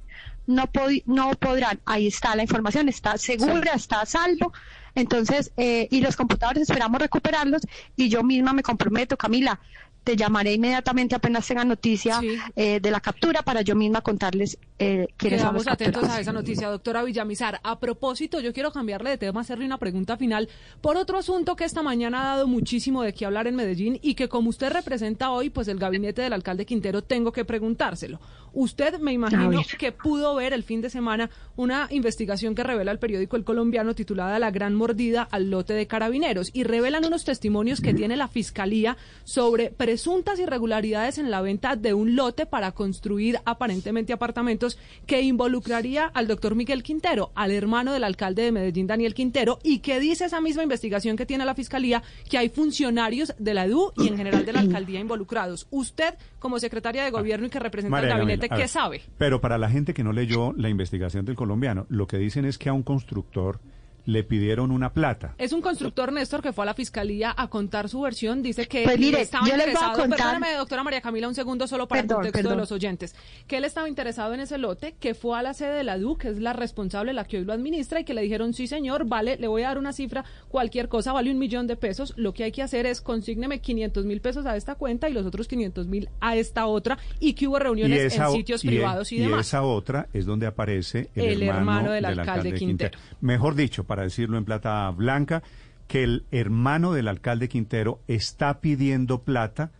no, 0.46 0.68
podi- 0.72 1.02
no 1.06 1.32
podrán. 1.32 1.80
Ahí 1.84 2.06
está 2.06 2.36
la 2.36 2.42
información, 2.42 2.88
está 2.88 3.18
segura, 3.18 3.72
está 3.74 4.02
a 4.02 4.06
salvo. 4.06 4.52
Entonces, 4.94 5.50
eh, 5.56 5.88
y 5.90 6.00
los 6.00 6.14
computadores 6.16 6.62
esperamos 6.62 7.00
recuperarlos 7.00 7.62
y 7.96 8.08
yo 8.08 8.22
misma 8.22 8.52
me 8.52 8.62
comprometo, 8.62 9.16
Camila, 9.16 9.60
te 10.06 10.14
llamaré 10.16 10.52
inmediatamente 10.54 11.16
apenas 11.16 11.44
tenga 11.48 11.64
noticia 11.64 12.20
Sí. 12.20 12.36
eh, 12.54 12.78
de 12.80 12.90
la 12.92 13.00
captura 13.00 13.42
para 13.42 13.62
yo 13.62 13.74
misma 13.74 14.02
contarles 14.02 14.56
eh, 14.78 15.08
quiénes 15.16 15.40
son 15.40 15.54
los 15.54 15.64
Quedamos 15.64 15.66
atentos 15.66 15.94
capturados. 16.02 16.18
a 16.18 16.20
esa 16.20 16.32
noticia, 16.32 16.68
doctora 16.68 17.02
Villamizar. 17.02 17.60
A 17.64 17.80
propósito, 17.80 18.38
yo 18.40 18.52
quiero 18.52 18.70
cambiarle 18.70 19.10
de 19.10 19.18
tema, 19.18 19.40
hacerle 19.40 19.64
una 19.64 19.78
pregunta 19.78 20.16
final 20.16 20.48
por 20.80 20.96
otro 20.96 21.18
asunto 21.18 21.56
que 21.56 21.64
esta 21.64 21.82
mañana 21.82 22.20
ha 22.20 22.36
dado 22.36 22.46
muchísimo 22.46 23.02
de 23.02 23.14
qué 23.14 23.26
hablar 23.26 23.48
en 23.48 23.56
Medellín 23.56 23.98
y 24.00 24.14
que 24.14 24.28
como 24.28 24.48
usted 24.50 24.70
representa 24.70 25.32
hoy, 25.32 25.50
pues 25.50 25.66
el 25.66 25.78
gabinete 25.78 26.22
del 26.22 26.34
alcalde 26.34 26.66
Quintero, 26.66 27.02
tengo 27.02 27.32
que 27.32 27.44
preguntárselo. 27.44 28.20
Usted 28.52 29.00
me 29.00 29.12
imagino 29.12 29.60
que 29.78 29.92
pudo 29.92 30.34
ver 30.36 30.52
el 30.52 30.62
fin 30.62 30.80
de 30.82 30.88
semana 30.88 31.28
una 31.56 31.88
investigación 31.90 32.54
que 32.54 32.62
revela 32.62 32.92
el 32.92 32.98
periódico 32.98 33.36
El 33.36 33.44
Colombiano 33.44 33.94
titulada 33.94 34.38
La 34.38 34.50
gran 34.50 34.74
mordida 34.74 35.26
al 35.30 35.50
lote 35.50 35.74
de 35.74 35.86
carabineros 35.86 36.50
y 36.54 36.62
revelan 36.62 37.04
unos 37.04 37.24
testimonios 37.24 37.80
que 37.80 37.92
tiene 37.92 38.16
la 38.16 38.28
fiscalía 38.28 38.96
sobre 39.24 39.70
presuntas 39.96 40.38
irregularidades 40.38 41.16
en 41.16 41.30
la 41.30 41.40
venta 41.40 41.74
de 41.74 41.94
un 41.94 42.16
lote 42.16 42.44
para 42.44 42.72
construir 42.72 43.38
aparentemente 43.46 44.12
apartamentos 44.12 44.78
que 45.06 45.22
involucraría 45.22 46.04
al 46.12 46.26
doctor 46.26 46.54
Miguel 46.54 46.82
Quintero, 46.82 47.32
al 47.34 47.50
hermano 47.50 47.94
del 47.94 48.04
alcalde 48.04 48.42
de 48.42 48.52
Medellín, 48.52 48.86
Daniel 48.86 49.14
Quintero, 49.14 49.58
y 49.62 49.78
que 49.78 49.98
dice 49.98 50.26
esa 50.26 50.42
misma 50.42 50.62
investigación 50.62 51.16
que 51.16 51.24
tiene 51.24 51.46
la 51.46 51.54
fiscalía 51.54 52.02
que 52.28 52.36
hay 52.36 52.50
funcionarios 52.50 53.34
de 53.38 53.54
la 53.54 53.64
EDU 53.64 53.94
y 53.96 54.08
en 54.08 54.18
general 54.18 54.44
de 54.44 54.52
la 54.52 54.60
alcaldía 54.60 55.00
involucrados. 55.00 55.66
Usted, 55.70 56.12
como 56.38 56.58
secretaria 56.58 57.02
de 57.02 57.10
gobierno 57.10 57.46
y 57.46 57.48
que 57.48 57.58
representa 57.58 57.90
María 57.90 58.10
el 58.10 58.18
gabinete, 58.18 58.50
Camila, 58.50 58.56
¿qué 58.56 58.62
ver, 58.64 58.68
sabe? 58.68 59.02
Pero 59.16 59.40
para 59.40 59.56
la 59.56 59.70
gente 59.70 59.94
que 59.94 60.04
no 60.04 60.12
leyó 60.12 60.52
la 60.58 60.68
investigación 60.68 61.24
del 61.24 61.36
colombiano, 61.36 61.86
lo 61.88 62.06
que 62.06 62.18
dicen 62.18 62.44
es 62.44 62.58
que 62.58 62.68
a 62.68 62.74
un 62.74 62.82
constructor 62.82 63.60
le 64.06 64.24
pidieron 64.24 64.70
una 64.70 64.92
plata. 64.92 65.34
Es 65.36 65.52
un 65.52 65.60
constructor, 65.60 66.12
Néstor, 66.12 66.40
que 66.40 66.52
fue 66.52 66.64
a 66.64 66.66
la 66.66 66.74
fiscalía 66.74 67.34
a 67.36 67.48
contar 67.48 67.88
su 67.88 68.00
versión. 68.00 68.42
Dice 68.42 68.66
que 68.66 68.84
Pues 68.84 68.98
mire, 68.98 69.20
estaba 69.20 69.46
yo 69.46 69.56
les 69.56 69.66
voy 69.66 69.66
a 69.66 69.72
interesado. 69.72 69.98
contar- 70.00 70.18
Perdóname, 70.18 70.54
doctora 70.56 70.82
María 70.84 71.00
Camila, 71.00 71.28
un 71.28 71.34
segundo 71.34 71.66
solo 71.66 71.86
para 71.88 72.02
Perdón, 72.02 72.18
el 72.18 72.26
contexto 72.28 72.50
de 72.50 72.56
los 72.56 72.72
oyentes. 72.72 73.14
Que 73.46 73.58
él 73.58 73.64
estaba 73.64 73.88
interesado 73.88 74.32
en 74.32 74.40
ese 74.40 74.58
lote, 74.58 74.94
que 74.98 75.14
fue 75.14 75.38
a 75.38 75.42
la 75.42 75.54
sede 75.54 75.74
de 75.74 75.84
la 75.84 75.98
DU, 75.98 76.16
que 76.16 76.28
es 76.28 76.38
la 76.40 76.52
responsable, 76.52 77.12
la 77.12 77.24
que 77.24 77.38
hoy 77.38 77.44
lo 77.44 77.52
administra, 77.52 78.00
y 78.00 78.04
que 78.04 78.14
le 78.14 78.22
dijeron, 78.22 78.54
sí, 78.54 78.66
señor, 78.66 79.06
vale, 79.06 79.36
le 79.38 79.48
voy 79.48 79.62
a 79.62 79.68
dar 79.68 79.78
una 79.78 79.92
cifra, 79.92 80.24
cualquier 80.48 80.88
cosa 80.88 81.12
vale 81.12 81.30
un 81.30 81.38
millón 81.38 81.66
de 81.66 81.76
pesos. 81.76 82.14
Lo 82.16 82.32
que 82.32 82.44
hay 82.44 82.52
que 82.52 82.62
hacer 82.62 82.86
es 82.86 83.00
consígneme 83.00 83.60
500 83.60 84.04
mil 84.04 84.20
pesos 84.20 84.46
a 84.46 84.56
esta 84.56 84.76
cuenta 84.76 85.08
y 85.08 85.12
los 85.12 85.26
otros 85.26 85.48
500 85.48 85.88
mil 85.88 86.08
a 86.20 86.36
esta 86.36 86.66
otra, 86.66 86.98
y 87.18 87.32
que 87.34 87.48
hubo 87.48 87.58
reuniones 87.58 88.16
en 88.16 88.30
sitios 88.32 88.64
y- 88.64 88.68
privados 88.68 89.10
y, 89.10 89.16
y 89.16 89.20
demás. 89.20 89.48
esa 89.48 89.62
otra 89.62 90.08
es 90.12 90.26
donde 90.26 90.46
aparece 90.46 91.10
el, 91.16 91.24
El 91.24 91.42
hermano 91.42 91.90
del 91.90 92.04
alcalde 92.04 92.54
Quintero. 92.54 92.98
Mejor 93.20 93.54
dicho, 93.56 93.82
para 93.84 93.95
decirlo 94.02 94.38
en 94.38 94.44
plata 94.44 94.90
blanca, 94.90 95.42
que 95.88 96.02
el 96.02 96.24
hermano 96.30 96.92
del 96.92 97.08
alcalde 97.08 97.48
Quintero 97.48 98.00
está 98.08 98.60
pidiendo 98.60 99.22
plata 99.22 99.70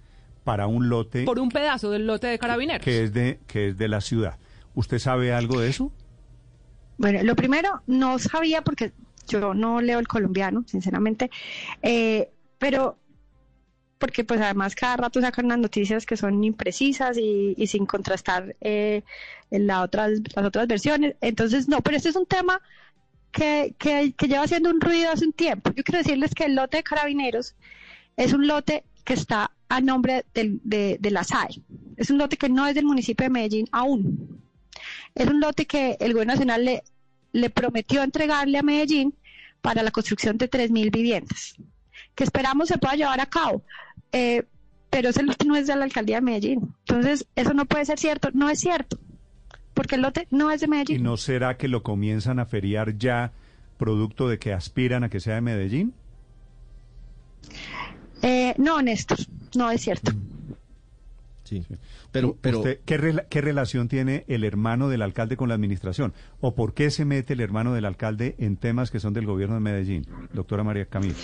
para 0.45 0.69
un 0.69 0.89
lote 0.89 1.25
Por 1.25 1.41
un 1.41 1.49
pedazo 1.49 1.91
del 1.91 2.07
lote 2.07 2.29
de 2.29 2.39
carabineros. 2.39 2.85
que 2.85 3.03
es 3.03 3.13
de 3.13 3.41
que 3.47 3.71
es 3.71 3.79
de 3.79 3.89
la 3.89 4.01
ciudad. 4.01 4.39
¿Usted 4.75 4.99
sabe 4.99 5.33
algo 5.33 5.61
de 5.61 5.69
eso? 5.69 5.91
Bueno, 6.99 7.23
lo 7.23 7.35
primero, 7.35 7.83
no 7.87 8.19
sabía 8.19 8.63
porque 8.63 8.93
yo 9.27 9.55
no 9.55 9.81
leo 9.81 9.99
el 9.99 10.07
colombiano, 10.07 10.65
sinceramente, 10.67 11.31
eh, 11.83 12.31
pero 12.59 12.97
porque 13.99 14.25
pues 14.25 14.41
además 14.41 14.75
cada 14.75 14.97
rato 14.97 15.21
sacan 15.21 15.47
unas 15.47 15.59
noticias 15.59 16.07
que 16.07 16.17
son 16.17 16.45
imprecisas 16.45 17.17
y, 17.17 17.55
y 17.57 17.67
sin 17.67 17.87
contrastar 17.87 18.55
eh, 18.61 19.03
en 19.51 19.67
la 19.67 19.83
otras, 19.83 20.21
las 20.35 20.45
otras 20.45 20.67
versiones. 20.67 21.17
Entonces, 21.21 21.69
no, 21.69 21.81
pero 21.81 21.97
este 21.97 22.11
es 22.11 22.17
un 22.17 22.27
tema 22.27 22.61
que, 23.33 23.75
que, 23.79 24.13
lleva 24.27 24.45
haciendo 24.45 24.71
un 24.71 24.81
ruido 24.81 25.11
hace 25.11 25.25
un 25.27 25.33
tiempo. 25.33 25.71
Yo 25.75 25.83
quiero 25.85 25.99
decirles 25.99 26.35
que 26.35 26.45
el 26.45 26.55
lote 26.55 26.79
de 26.79 26.83
carabineros 26.83 27.55
es 28.17 28.33
un 28.33 28.47
lote 28.47 28.85
que 29.05 29.15
está 29.15 29.51
a 29.69 29.81
nombre 29.81 30.25
del- 30.35 30.61
de, 30.65 30.97
de 31.01 31.11
la 31.11 31.23
SAE. 31.25 31.61
Es 31.97 32.11
un 32.11 32.19
lote 32.19 32.37
que 32.37 32.49
no 32.49 32.67
es 32.67 32.75
del 32.75 32.85
municipio 32.87 33.25
de 33.25 33.31
Medellín 33.31 33.69
aún. 33.73 34.41
Es 35.15 35.27
un 35.29 35.41
lote 35.41 35.67
que 35.67 35.97
el 36.01 36.13
gobierno 36.13 36.33
nacional 36.35 36.65
le, 36.65 36.83
le 37.33 37.51
prometió 37.51 38.03
entregarle 38.03 38.59
a 38.59 38.63
Medellín 38.63 39.15
para 39.61 39.83
la 39.83 39.91
construcción 39.91 40.39
de 40.39 40.49
3.000 40.51 40.91
viviendas, 40.91 41.57
que 42.15 42.25
esperamos 42.25 42.69
se 42.69 42.79
pueda 42.79 42.95
llevar 42.95 43.21
a 43.21 43.27
cabo. 43.27 43.63
Eh, 44.13 44.45
pero 44.91 45.09
ese 45.11 45.23
lote 45.25 45.45
no 45.47 45.57
es 45.57 45.67
de 45.67 45.77
la 45.77 45.85
alcaldía 45.85 46.17
de 46.17 46.23
Medellín. 46.23 46.75
Entonces, 46.87 47.27
eso 47.35 47.53
no 47.53 47.67
puede 47.67 47.85
ser 47.85 47.99
cierto. 47.99 48.31
No 48.33 48.49
es 48.49 48.61
cierto, 48.61 48.99
porque 49.77 49.95
el 49.95 50.03
lote 50.03 50.27
no 50.31 50.51
es 50.51 50.61
de 50.61 50.67
¿Y 50.67 50.71
Medellín. 50.71 51.03
no 51.05 51.17
será 51.19 51.57
que 51.59 51.69
lo 51.69 51.83
comienzan 51.85 52.39
a 52.41 52.47
feriar 52.47 52.97
ya 52.99 53.31
producto 53.77 54.27
de 54.29 54.39
que 54.39 54.53
aspiran 54.55 55.05
a 55.05 55.09
que 55.11 55.21
sea 55.21 55.35
de 55.37 55.43
Medellín? 55.43 55.93
Eh, 58.23 58.55
no, 58.59 58.81
Néstor, 58.83 59.19
no 59.55 59.71
es 59.71 59.83
cierto. 59.83 60.13
Sí. 61.45 61.65
Pero, 62.11 62.37
pero 62.41 62.59
¿Usted, 62.59 62.81
¿qué, 62.85 62.99
rela- 62.99 63.27
¿Qué 63.29 63.41
relación 63.41 63.87
tiene 63.89 64.25
el 64.27 64.43
hermano 64.43 64.89
del 64.89 65.03
alcalde 65.03 65.37
con 65.37 65.49
la 65.49 65.55
administración? 65.55 66.13
¿O 66.41 66.55
por 66.55 66.75
qué 66.75 66.91
se 66.91 67.05
mete 67.05 67.35
el 67.35 67.41
hermano 67.41 67.73
del 67.75 67.85
alcalde 67.85 68.35
en 68.39 68.57
temas 68.57 68.91
que 68.91 68.99
son 68.99 69.13
del 69.13 69.27
gobierno 69.27 69.55
de 69.55 69.61
Medellín? 69.61 70.07
Doctora 70.33 70.65
María 70.65 70.87
Camilo. 70.87 71.15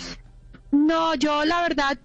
No, 0.71 1.15
yo 1.15 1.43
la 1.43 1.61
verdad 1.63 1.97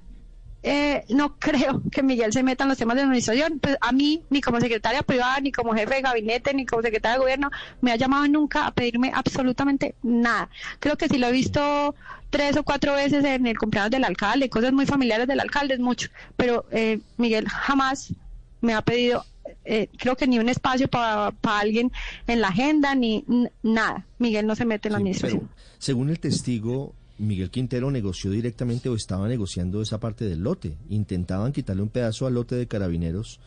eh, 0.63 1.05
no 1.09 1.37
creo 1.39 1.83
que 1.91 2.03
Miguel 2.03 2.33
se 2.33 2.43
meta 2.43 2.65
en 2.65 2.69
los 2.71 2.79
temas 2.79 2.97
de 2.97 3.03
administración. 3.03 3.59
Pues 3.61 3.77
a 3.81 3.93
mí, 3.93 4.23
ni 4.31 4.41
como 4.41 4.61
secretaria 4.61 5.03
privada, 5.03 5.41
ni 5.41 5.53
como 5.53 5.73
jefe 5.75 5.97
de 5.97 6.03
gabinete, 6.03 6.53
ni 6.55 6.67
como 6.67 6.83
secretaria 6.83 7.15
de 7.15 7.21
gobierno, 7.21 7.51
me 7.81 7.93
ha 7.93 7.97
llamado 7.97 8.27
nunca 8.29 8.67
a 8.67 8.73
pedirme 8.73 9.13
absolutamente 9.15 9.95
nada. 10.03 10.51
Creo 10.81 10.97
que 10.97 11.09
si 11.09 11.19
lo 11.19 11.29
he 11.29 11.33
visto 11.33 11.95
tres 12.31 12.57
o 12.57 12.63
cuatro 12.65 12.93
veces 12.95 13.25
en 13.25 13.47
el 13.47 13.57
cumpleaños 13.59 13.91
del 13.91 14.05
alcalde, 14.05 14.51
cosas 14.51 14.73
muy 14.73 14.85
familiares 14.87 15.27
del 15.29 15.41
alcalde, 15.41 15.75
es 15.75 15.81
mucho. 15.81 16.09
Pero 16.37 16.67
eh, 16.71 17.01
Miguel 17.17 17.49
jamás 17.49 18.13
me 18.61 18.75
ha 18.75 18.83
pedido, 18.83 19.25
eh, 19.65 19.89
creo 19.97 20.17
que 20.17 20.27
ni 20.27 20.39
un 20.39 20.49
espacio 20.49 20.89
para 20.89 21.33
alguien 21.45 21.93
en 22.27 22.41
la 22.41 22.49
agenda, 22.49 22.95
ni 22.95 23.25
nada. 23.63 24.05
Miguel 24.19 24.47
no 24.47 24.57
se 24.57 24.65
mete 24.65 24.89
en 24.89 24.93
la 24.93 24.99
Sí, 24.99 25.03
administración. 25.03 25.49
según 25.79 26.11
el 26.11 26.19
testigo, 26.19 26.95
Miguel 27.19 27.51
Quintero 27.51 27.91
negoció 27.91 28.31
directamente 28.31 28.89
o 28.89 28.95
estaba 28.95 29.29
negociando 29.29 29.83
esa 29.83 30.01
parte 30.01 30.25
del 30.25 30.41
lote. 30.41 30.77
Intentaban 30.89 31.53
quitarle 31.53 31.83
un 31.83 31.89
pedazo 31.89 32.27
al 32.27 32.35
lote 32.35 32.55
de 32.55 32.69
carabineros 32.69 33.41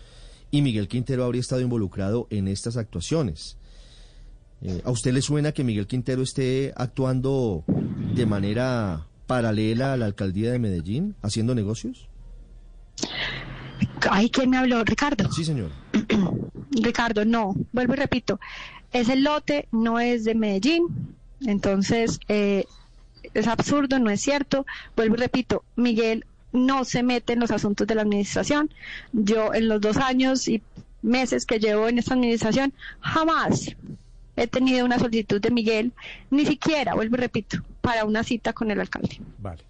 y 0.51 0.61
Miguel 0.61 0.87
Quintero 0.87 1.23
habría 1.23 1.39
estado 1.39 1.61
involucrado 1.61 2.27
en 2.29 2.47
estas 2.47 2.77
actuaciones. 2.77 3.57
Eh, 4.61 4.81
¿A 4.83 4.91
usted 4.91 5.13
le 5.13 5.21
suena 5.21 5.53
que 5.53 5.63
Miguel 5.63 5.87
Quintero 5.87 6.21
esté 6.21 6.73
actuando 6.75 7.63
de 8.13 8.25
manera 8.25 9.07
paralela 9.25 9.93
a 9.93 9.97
la 9.97 10.05
alcaldía 10.05 10.51
de 10.51 10.59
Medellín, 10.59 11.15
haciendo 11.21 11.55
negocios? 11.55 12.09
Ay, 14.09 14.29
¿quién 14.29 14.49
me 14.49 14.57
habló? 14.57 14.83
Ricardo. 14.83 15.31
Sí, 15.31 15.45
señor. 15.45 15.71
Ricardo, 16.71 17.25
no, 17.25 17.55
vuelvo 17.71 17.93
y 17.93 17.97
repito, 17.97 18.39
ese 18.91 19.15
lote 19.15 19.67
no 19.71 19.99
es 19.99 20.25
de 20.25 20.35
Medellín, 20.35 21.15
entonces 21.45 22.19
eh, 22.27 22.65
es 23.33 23.47
absurdo, 23.47 23.99
no 23.99 24.09
es 24.09 24.21
cierto. 24.21 24.65
Vuelvo 24.95 25.15
y 25.15 25.19
repito, 25.19 25.63
Miguel 25.75 26.25
no 26.53 26.83
se 26.83 27.03
mete 27.03 27.33
en 27.33 27.39
los 27.39 27.51
asuntos 27.51 27.87
de 27.87 27.95
la 27.95 28.01
administración. 28.01 28.69
Yo 29.13 29.53
en 29.53 29.67
los 29.67 29.81
dos 29.81 29.97
años 29.97 30.47
y 30.47 30.61
meses 31.01 31.45
que 31.45 31.59
llevo 31.59 31.87
en 31.87 31.99
esta 31.99 32.13
administración, 32.13 32.73
jamás 32.99 33.75
he 34.35 34.47
tenido 34.47 34.85
una 34.85 34.99
solicitud 34.99 35.41
de 35.41 35.51
Miguel, 35.51 35.91
ni 36.29 36.45
siquiera, 36.45 36.93
vuelvo 36.93 37.15
y 37.15 37.19
repito, 37.19 37.57
para 37.81 38.05
una 38.05 38.23
cita 38.23 38.53
con 38.53 38.71
el 38.71 38.79
alcalde. 38.79 39.19
Vale. 39.39 39.61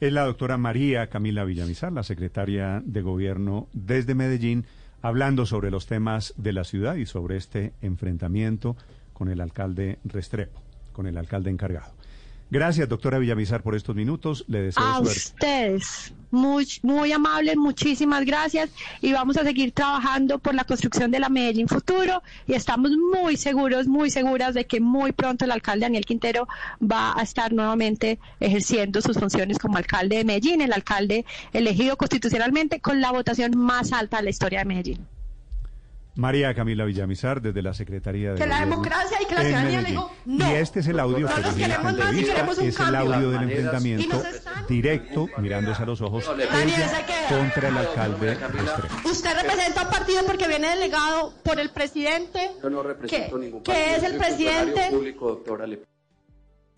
Es 0.00 0.12
la 0.12 0.24
doctora 0.24 0.56
María 0.56 1.08
Camila 1.08 1.44
Villamizar, 1.44 1.92
la 1.92 2.02
secretaria 2.02 2.82
de 2.84 3.02
Gobierno 3.02 3.68
desde 3.74 4.14
Medellín, 4.14 4.64
hablando 5.02 5.44
sobre 5.44 5.70
los 5.70 5.86
temas 5.86 6.32
de 6.38 6.54
la 6.54 6.64
ciudad 6.64 6.94
y 6.96 7.04
sobre 7.04 7.36
este 7.36 7.72
enfrentamiento 7.82 8.76
con 9.12 9.28
el 9.28 9.42
alcalde 9.42 9.98
Restrepo, 10.04 10.62
con 10.92 11.06
el 11.06 11.18
alcalde 11.18 11.50
encargado. 11.50 11.92
Gracias, 12.50 12.88
doctora 12.88 13.18
Villamizar, 13.18 13.62
por 13.62 13.76
estos 13.76 13.94
minutos. 13.94 14.44
Le 14.48 14.60
deseo 14.62 14.82
A 14.82 14.96
suerte. 14.96 15.18
ustedes, 15.18 16.12
muy, 16.32 16.66
muy 16.82 17.12
amables, 17.12 17.56
muchísimas 17.56 18.24
gracias 18.24 18.70
y 19.00 19.12
vamos 19.12 19.36
a 19.36 19.44
seguir 19.44 19.70
trabajando 19.70 20.40
por 20.40 20.54
la 20.56 20.64
construcción 20.64 21.12
de 21.12 21.20
la 21.20 21.28
Medellín 21.28 21.68
Futuro 21.68 22.22
y 22.48 22.54
estamos 22.54 22.90
muy 22.90 23.36
seguros, 23.36 23.86
muy 23.86 24.10
seguras 24.10 24.54
de 24.54 24.66
que 24.66 24.80
muy 24.80 25.12
pronto 25.12 25.44
el 25.44 25.52
alcalde 25.52 25.86
Daniel 25.86 26.04
Quintero 26.04 26.48
va 26.80 27.16
a 27.16 27.22
estar 27.22 27.52
nuevamente 27.52 28.18
ejerciendo 28.40 29.00
sus 29.00 29.16
funciones 29.16 29.58
como 29.58 29.76
alcalde 29.76 30.16
de 30.16 30.24
Medellín, 30.24 30.60
el 30.60 30.72
alcalde 30.72 31.24
elegido 31.52 31.96
constitucionalmente 31.96 32.80
con 32.80 33.00
la 33.00 33.12
votación 33.12 33.56
más 33.56 33.92
alta 33.92 34.16
de 34.16 34.24
la 34.24 34.30
historia 34.30 34.58
de 34.60 34.64
Medellín. 34.64 35.06
María 36.20 36.52
Camila 36.54 36.84
Villamizar, 36.84 37.40
desde 37.40 37.62
la 37.62 37.72
Secretaría 37.72 38.32
de 38.34 38.38
Que 38.38 38.46
la 38.46 38.60
democracia 38.60 39.16
y 39.22 39.26
que 39.26 39.34
la 39.34 39.40
ciudadanía 39.40 39.80
le 39.80 39.88
dijo, 39.90 40.10
no. 40.26 40.50
Y 40.52 40.54
este 40.56 40.80
es 40.80 40.86
el 40.88 41.00
audio 41.00 41.26
No 41.28 41.34
que 41.34 41.40
nos 41.40 41.54
queremos 41.54 41.82
más 41.84 41.92
y 41.94 41.96
entrevista, 42.00 42.34
queremos 42.34 42.58
un 42.58 42.64
es 42.68 42.80
el 42.80 42.94
audio 42.94 43.30
del 43.30 43.42
enfrentamiento 43.44 44.22
directo, 44.68 45.28
mirándose 45.38 45.82
a 45.82 45.86
los 45.86 46.00
ojos, 46.02 46.24
contra 46.26 47.68
el 47.68 47.76
alcalde 47.78 48.34
Restrepo. 48.34 49.08
Usted 49.08 49.34
representa 49.34 49.82
un 49.84 49.88
partido 49.90 50.22
porque 50.26 50.46
viene 50.46 50.68
delegado 50.68 51.32
por 51.42 51.58
el 51.58 51.70
presidente. 51.70 52.50
Yo 52.62 52.68
no 52.70 52.82
represento 52.82 53.38
¿Qué? 53.38 53.44
ningún 53.46 53.62
¿Qué 53.62 53.72
partido. 53.72 53.96
es 53.96 54.02
el 54.04 54.18
presidente? 54.18 54.88
público, 54.90 55.28
doctora 55.30 55.66
Le- 55.66 55.80